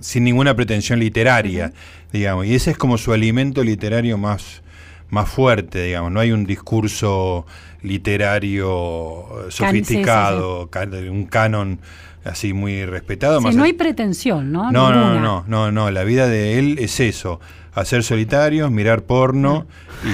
[0.00, 1.72] sin ninguna pretensión literaria,
[2.12, 2.44] digamos.
[2.44, 4.62] Y ese es como su alimento literario más,
[5.10, 6.12] más fuerte, digamos.
[6.12, 7.46] No hay un discurso
[7.82, 10.68] literario sofisticado,
[11.10, 11.80] un canon
[12.24, 13.40] así muy respetado.
[13.40, 14.70] no hay pretensión, ¿no?
[14.70, 17.40] No, no, no, no, no, la vida de él es eso,
[17.72, 19.66] hacer solitarios, mirar porno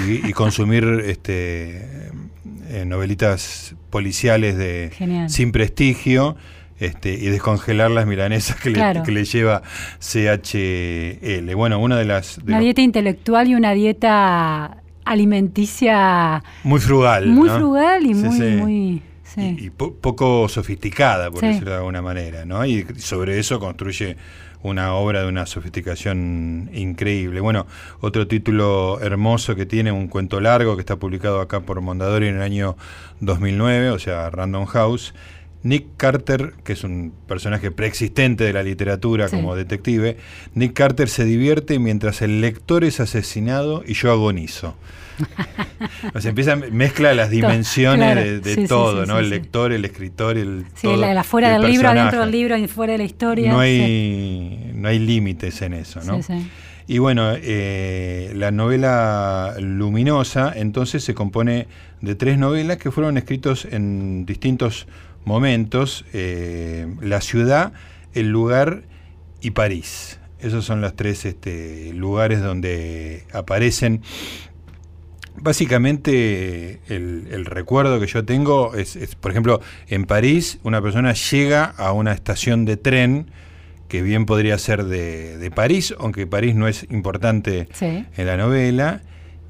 [0.07, 2.11] y, consumir este
[2.69, 6.35] eh, novelitas policiales de sin prestigio.
[6.79, 9.61] Este, y descongelar las milanesas que, le, que le lleva
[9.99, 11.55] CHL.
[11.55, 12.39] Bueno, una de las...
[12.39, 17.27] una dieta intelectual y una dieta alimenticia muy frugal.
[17.27, 19.01] Muy frugal y muy...
[19.35, 22.63] Y, poco sofisticada, por decirlo de alguna manera, ¿no?
[22.65, 24.15] Y sobre eso construye
[24.63, 27.39] una obra de una sofisticación increíble.
[27.41, 27.67] Bueno,
[27.99, 32.35] otro título hermoso que tiene, un cuento largo que está publicado acá por Mondadori en
[32.35, 32.77] el año
[33.19, 35.13] 2009, o sea, Random House.
[35.63, 40.17] Nick Carter, que es un personaje preexistente de la literatura como detective,
[40.53, 44.75] Nick Carter se divierte mientras el lector es asesinado y yo agonizo.
[46.13, 49.19] o sea, empieza, mezcla las dimensiones de, todo, ¿no?
[49.19, 50.65] el lector, el escritor, el.
[50.75, 53.51] Sí, la, fuera del libro, adentro del libro y fuera de la historia.
[53.51, 56.19] No hay, no hay límites en eso, ¿no?
[56.85, 61.67] Y bueno, eh, la novela Luminosa entonces se compone
[62.01, 64.87] de tres novelas que fueron escritos en distintos
[65.25, 67.73] momentos, eh, la ciudad,
[68.13, 68.83] el lugar
[69.41, 70.19] y París.
[70.39, 74.01] Esos son los tres este, lugares donde aparecen
[75.35, 81.91] Básicamente el, recuerdo que yo tengo es, por ejemplo, en París una persona llega a
[81.91, 83.31] una estación de tren
[83.87, 89.01] que bien podría ser de, París, aunque París no es importante en la novela,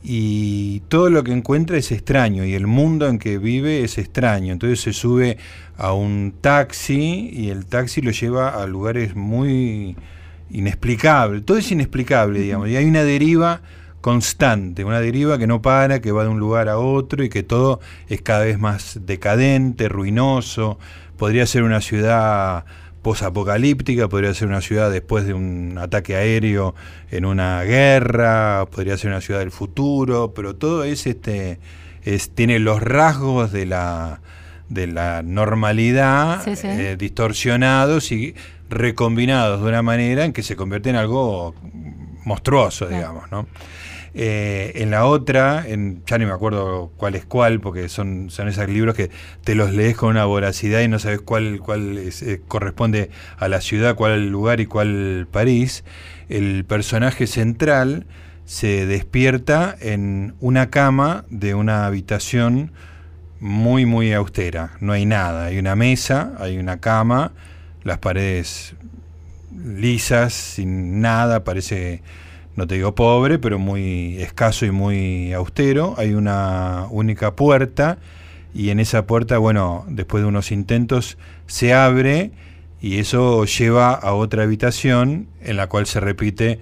[0.03, 4.51] y todo lo que encuentra es extraño y el mundo en que vive es extraño.
[4.51, 5.37] Entonces se sube
[5.77, 9.95] a un taxi y el taxi lo lleva a lugares muy
[10.51, 11.45] inexplicables.
[11.45, 13.61] Todo es inexplicable, digamos, y hay una deriva
[14.01, 17.41] constante, una deriva que no para, que va de un lugar a otro y que
[17.41, 17.79] todo
[18.09, 20.77] es cada vez más decadente, ruinoso.
[21.17, 22.65] Podría ser una ciudad
[23.03, 26.73] posapocalíptica, podría ser una ciudad después de un ataque aéreo
[27.11, 31.59] en una guerra, podría ser una ciudad del futuro, pero todo es este
[32.03, 34.21] es, tiene los rasgos de la
[34.69, 38.33] de la normalidad eh, distorsionados y
[38.69, 41.53] recombinados de una manera en que se convierte en algo
[42.25, 43.45] monstruoso, digamos, ¿no?
[44.16, 48.47] Eh, en la otra, en, ya ni me acuerdo cuál es cuál, porque son, son
[48.47, 49.09] esos libros que
[49.43, 53.59] te los lees con una voracidad y no sabes cuál, cuál eh, corresponde a la
[53.59, 55.84] ciudad, cuál lugar y cuál París.
[56.30, 58.05] El personaje central
[58.45, 62.72] se despierta en una cama de una habitación
[63.39, 64.72] muy, muy austera.
[64.80, 65.45] No hay nada.
[65.45, 67.32] Hay una mesa, hay una cama,
[67.84, 68.76] las paredes
[69.66, 72.01] lisas, sin nada, parece
[72.55, 75.95] no te digo pobre, pero muy escaso y muy austero.
[75.97, 77.97] Hay una única puerta
[78.53, 82.31] y en esa puerta, bueno, después de unos intentos, se abre
[82.81, 86.59] y eso lleva a otra habitación en la cual se repite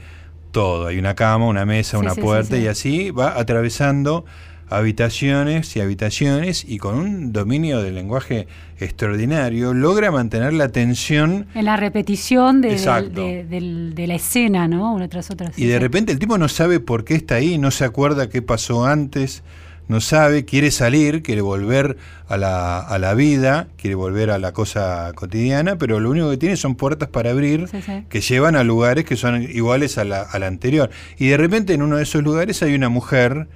[0.51, 0.87] todo.
[0.87, 4.25] Hay una cama, una mesa, una puerta y así va atravesando
[4.71, 8.47] habitaciones y habitaciones y con un dominio del lenguaje
[8.79, 14.93] extraordinario logra mantener la atención en la repetición de, la escena, ¿no?
[14.93, 15.51] Una tras otra.
[15.57, 18.41] Y de repente el tipo no sabe por qué está ahí, no se acuerda qué
[18.41, 19.43] pasó antes,
[19.89, 21.97] no sabe, quiere salir, quiere volver
[22.29, 26.37] a la, a la vida, quiere volver a la cosa cotidiana, pero lo único que
[26.37, 27.67] tiene son puertas para abrir
[28.07, 30.89] que llevan a lugares que son iguales a la, a la anterior.
[31.17, 33.49] Y de repente en uno de esos lugares hay una mujer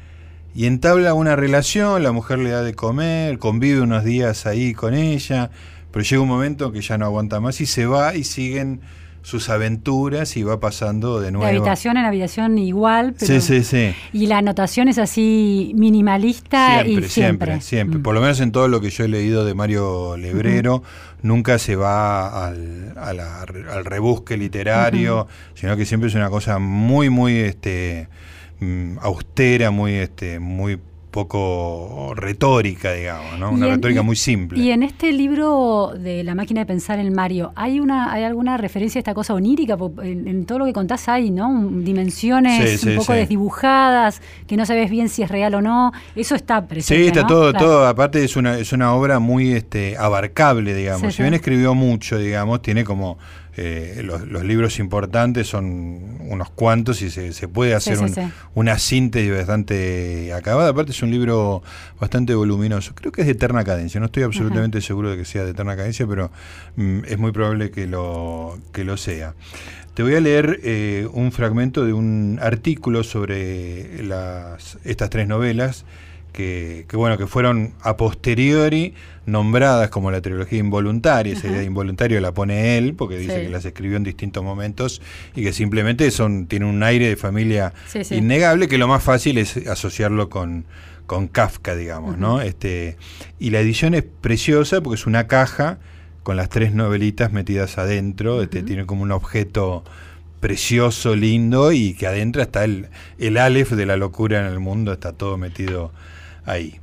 [0.55, 4.93] y entabla una relación, la mujer le da de comer, convive unos días ahí con
[4.93, 5.51] ella,
[5.91, 8.79] pero llega un momento que ya no aguanta más y se va y siguen
[9.21, 11.45] sus aventuras y va pasando de nuevo.
[11.45, 13.25] De habitación en habitación igual, pero...
[13.25, 13.93] Sí, sí, sí.
[14.13, 17.61] Y la anotación es así minimalista siempre, y siempre.
[17.61, 18.03] Siempre, mm.
[18.03, 20.83] Por lo menos en todo lo que yo he leído de Mario Lebrero,
[21.21, 27.39] nunca se va al, al rebusque literario, sino que siempre es una cosa muy, muy...
[27.39, 28.07] este
[28.59, 30.79] Mm, austera, muy, este, muy
[31.15, 33.51] poco retórica, digamos, ¿no?
[33.51, 34.59] Una retórica muy simple.
[34.59, 38.57] Y en este libro de La máquina de pensar en Mario, ¿hay una hay alguna
[38.57, 39.77] referencia a esta cosa onírica?
[40.03, 41.69] En, todo lo que contás hay, ¿no?
[41.71, 45.93] Dimensiones un poco desdibujadas, que no sabes bien si es real o no.
[46.17, 47.03] Eso está presente.
[47.03, 47.87] Sí, está todo, todo.
[47.87, 51.15] Aparte es una, es una obra muy este, abarcable, digamos.
[51.15, 53.17] si bien escribió mucho, digamos, tiene como
[53.57, 57.97] eh, los, libros importantes son unos cuantos y se, puede hacer
[58.53, 60.69] una síntesis bastante acabada.
[60.69, 61.63] Aparte es un libro
[61.99, 62.93] bastante voluminoso.
[62.95, 63.99] Creo que es de eterna cadencia.
[63.99, 66.31] No estoy absolutamente seguro de que sea de eterna cadencia, pero
[66.75, 69.35] mm, es muy probable que lo, que lo sea.
[69.93, 75.85] Te voy a leer eh, un fragmento de un artículo sobre las, estas tres novelas
[76.35, 78.93] que, bueno, que fueron a posteriori
[79.25, 83.49] nombradas como la trilogía involuntaria, esa idea de involuntario la pone él, porque dice que
[83.49, 85.01] las escribió en distintos momentos
[85.33, 87.73] y que simplemente son, tiene un aire de familia
[88.11, 90.65] innegable, que lo más fácil es asociarlo con,
[91.05, 92.41] con Kafka, digamos, ¿no?
[92.41, 92.97] Este,
[93.39, 95.79] y la edición es preciosa porque es una caja
[96.23, 99.85] con las tres novelitas metidas adentro, este, tiene como un objeto
[100.41, 104.91] precioso, lindo, y que adentro está el, el Aleph de la locura en el mundo,
[104.91, 105.91] está todo metido
[106.45, 106.79] ahí.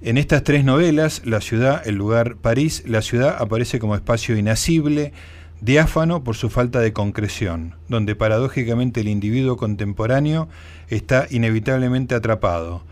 [0.00, 5.12] En estas tres novelas, la ciudad, el lugar París, la ciudad aparece como espacio inacible,
[5.60, 10.48] diáfano por su falta de concreción, donde paradójicamente el individuo contemporáneo
[10.88, 12.84] está inevitablemente atrapado,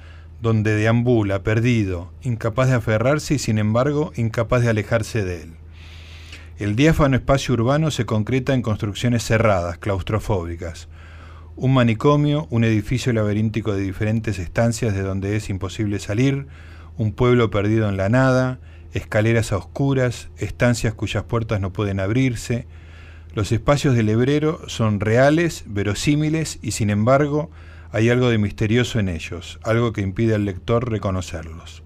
[0.43, 5.53] donde deambula, perdido, incapaz de aferrarse y sin embargo incapaz de alejarse de él.
[6.59, 10.89] El diáfano espacio urbano se concreta en construcciones cerradas, claustrofóbicas,
[11.57, 16.47] un manicomio, un edificio laberíntico de diferentes estancias de donde es imposible salir,
[16.99, 18.61] un pueblo perdido en la nada,
[18.93, 22.67] escaleras a oscuras, estancias cuyas puertas no pueden abrirse.
[23.35, 27.51] Los espacios del hebrero son reales, verosímiles y sin embargo
[27.91, 31.83] hay algo de misterioso en ellos, algo que impide al lector reconocerlos.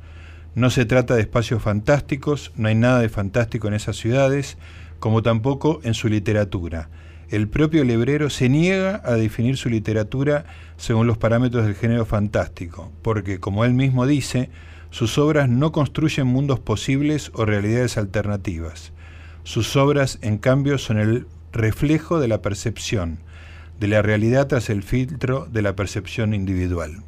[0.57, 4.59] No se trata de espacios fantásticos, no hay nada de fantástico en esas ciudades,
[4.99, 6.89] como tampoco en su literatura
[7.31, 12.93] el propio Lebrero se niega a definir su literatura según los parámetros del género fantástico,
[13.03, 14.51] porque, como él mismo dice,
[14.91, 18.93] sus obras no construyen mundos posibles o realidades alternativas.
[19.45, 23.21] Sus obras, en cambio, son el reflejo de la percepción,
[23.79, 27.05] de la realidad tras el filtro de la percepción individual.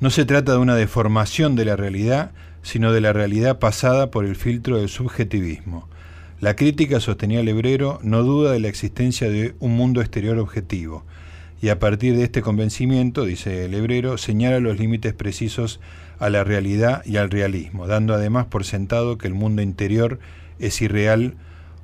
[0.00, 2.32] No se trata de una deformación de la realidad,
[2.62, 5.88] sino de la realidad pasada por el filtro del subjetivismo.
[6.40, 11.04] La crítica, sostenía Lebrero, no duda de la existencia de un mundo exterior objetivo,
[11.60, 15.80] y a partir de este convencimiento, dice Lebrero, señala los límites precisos
[16.20, 20.20] a la realidad y al realismo, dando además por sentado que el mundo interior
[20.60, 21.34] es irreal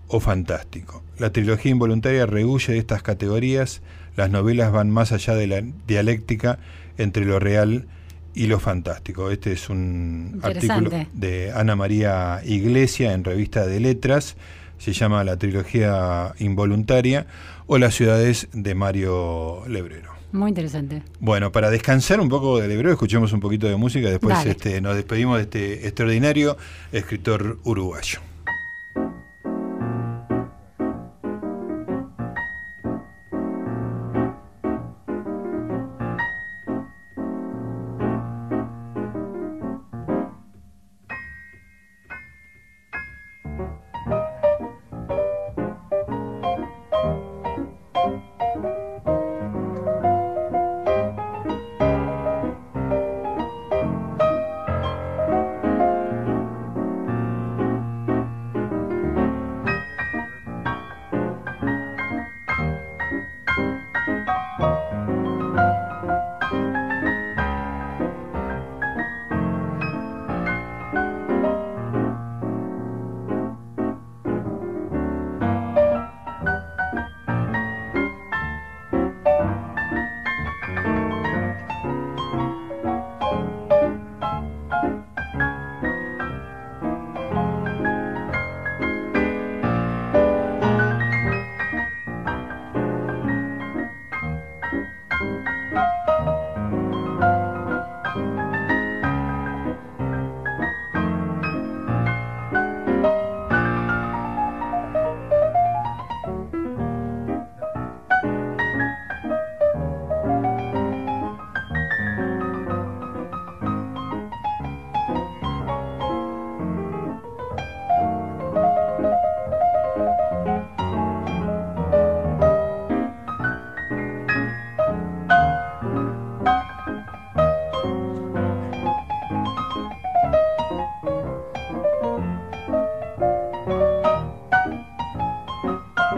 [0.06, 1.02] o fantástico.
[1.18, 3.82] La trilogía involuntaria rehuye de estas categorías,
[4.16, 6.60] las novelas van más allá de la dialéctica
[6.96, 8.03] entre lo real y
[8.46, 9.30] lo fantástico.
[9.30, 14.36] Este es un artículo de Ana María Iglesia en Revista de Letras,
[14.78, 17.26] se llama La trilogía involuntaria
[17.66, 20.12] o Las ciudades de Mario Lebrero.
[20.32, 21.02] Muy interesante.
[21.20, 24.96] Bueno, para descansar un poco de Lebrero, escuchemos un poquito de música, después este, nos
[24.96, 26.56] despedimos de este extraordinario
[26.90, 28.18] escritor uruguayo.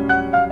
[0.09, 0.45] Muy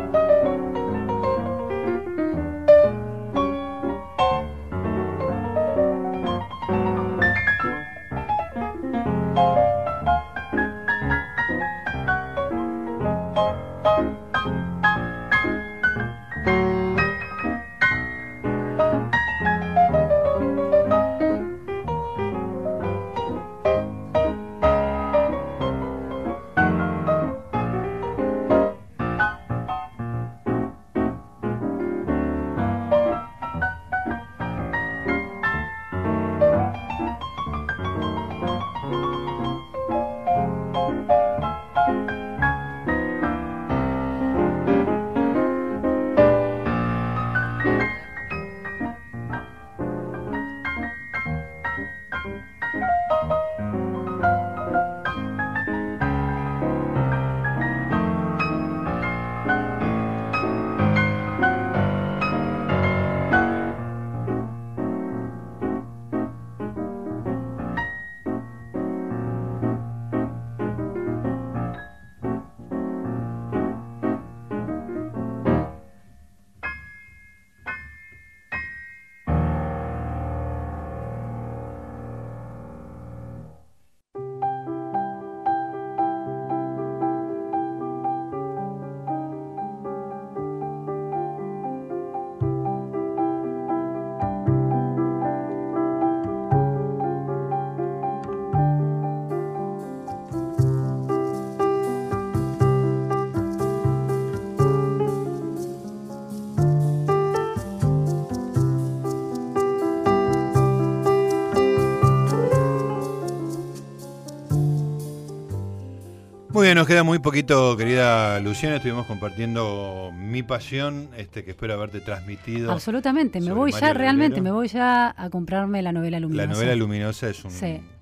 [116.74, 118.76] nos queda muy poquito, querida Luciana.
[118.76, 122.72] Estuvimos compartiendo mi pasión, este que espero haberte transmitido.
[122.72, 126.48] Absolutamente, me voy ya, realmente, me voy ya a comprarme la novela luminosa.
[126.48, 127.52] La novela luminosa es un,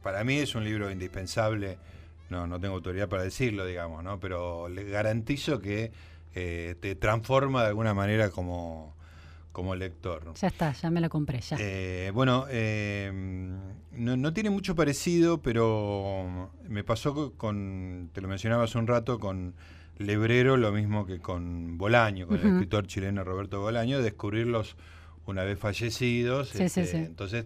[0.02, 1.78] para mí es un libro indispensable.
[2.30, 4.18] No, no tengo autoridad para decirlo, digamos, ¿no?
[4.18, 5.92] Pero le garantizo que
[6.34, 8.94] eh, te transforma de alguna manera como,
[9.52, 10.32] como lector.
[10.34, 11.56] Ya está, ya me la compré, ya.
[11.60, 13.10] Eh, bueno, eh,
[13.92, 19.54] no, tiene mucho parecido, pero me pasó con, te lo mencionaba hace un rato, con
[19.98, 24.76] Lebrero, lo mismo que con Bolaño, con el escritor chileno Roberto Bolaño, descubrirlos
[25.26, 26.54] una vez fallecidos.
[26.54, 27.44] Este, entonces,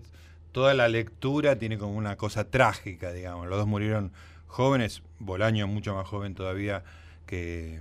[0.53, 3.49] toda la lectura tiene como una cosa trágica, digamos.
[3.49, 4.13] Los dos murieron
[4.47, 6.85] jóvenes, Bolaño mucho más joven todavía
[7.27, 7.81] que,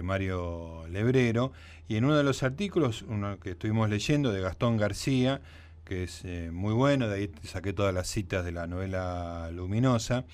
[0.00, 1.52] Mario Lebrero.
[1.88, 5.42] Y en uno de los artículos, uno que estuvimos leyendo de Gastón García,
[5.84, 10.24] que es eh, muy bueno, de ahí saqué todas las citas de la novela Luminosa,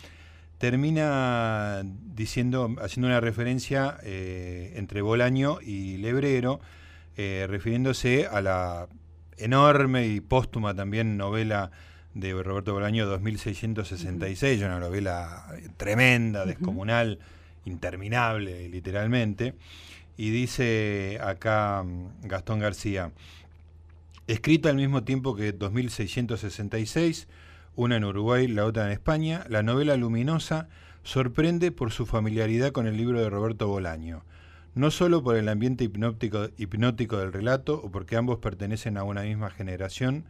[0.58, 6.60] termina diciendo, haciendo una referencia eh, entre Bolaño y Lebrero,
[7.16, 8.88] eh, refiriéndose a la
[9.36, 11.70] enorme y póstuma también novela
[12.14, 15.46] de Roberto Bolaño 2666, una novela
[15.76, 17.18] tremenda, descomunal,
[17.68, 19.54] interminable literalmente.
[20.16, 23.12] Y dice acá mm, Gastón García,
[24.26, 27.28] escrita al mismo tiempo que 2666,
[27.76, 30.68] una en Uruguay, la otra en España, la novela luminosa
[31.04, 34.24] sorprende por su familiaridad con el libro de Roberto Bolaño,
[34.74, 39.22] no solo por el ambiente hipnótico, hipnótico del relato o porque ambos pertenecen a una
[39.22, 40.24] misma generación,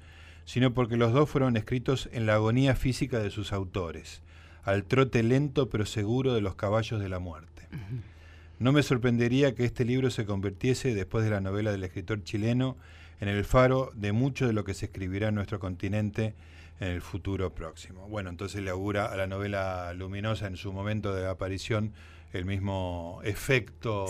[0.44, 4.22] sino porque los dos fueron escritos en la agonía física de sus autores,
[4.68, 7.66] al trote lento pero seguro de los caballos de la muerte.
[8.58, 12.76] No me sorprendería que este libro se convirtiese, después de la novela del escritor chileno,
[13.20, 16.34] en el faro de mucho de lo que se escribirá en nuestro continente
[16.80, 18.08] en el futuro próximo.
[18.08, 21.92] Bueno, entonces le augura a la novela Luminosa en su momento de aparición
[22.32, 24.06] el mismo efecto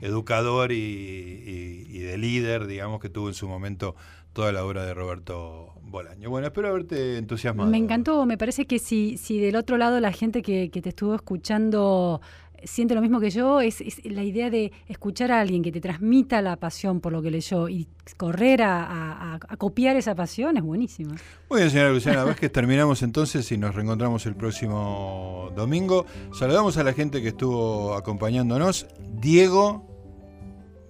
[0.00, 3.96] educador y, de líder, digamos, que tuvo en su momento
[4.32, 6.30] toda la obra de Roberto Bolaño.
[6.30, 7.70] Bueno, espero haberte entusiasmado.
[7.70, 10.90] Me encantó, me parece que si, si del otro lado la gente que, que te
[10.90, 12.20] estuvo escuchando
[12.64, 16.42] siente lo mismo que yo, es, la idea de escuchar a alguien que te transmita
[16.42, 21.14] la pasión por lo que leyó y correr a, copiar esa pasión es buenísimo.
[21.48, 26.06] Muy bien, señora Luciana Vázquez, terminamos entonces y nos reencontramos el próximo domingo.
[26.32, 28.86] Saludamos a la gente que estuvo acompañándonos.
[29.20, 29.86] Diego,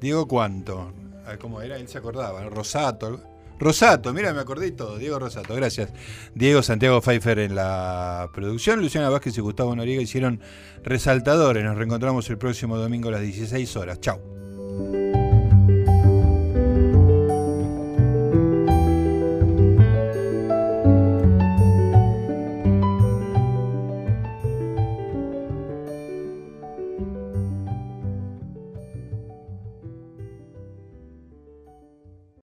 [0.01, 0.93] Diego Cuánto,
[1.41, 1.77] ¿cómo era?
[1.77, 3.32] Él se acordaba, Rosato,
[3.63, 4.99] Rosato, mira, me acordé todo.
[4.99, 5.93] Diego Rosato, gracias.
[6.35, 8.81] Diego Santiago Pfeiffer en la producción.
[8.81, 10.41] Luciana Vázquez y Gustavo Noriega hicieron
[10.83, 11.65] resaltadores.
[11.65, 14.01] Nos reencontramos el próximo domingo a las 16 horas.
[14.01, 15.02] Chao.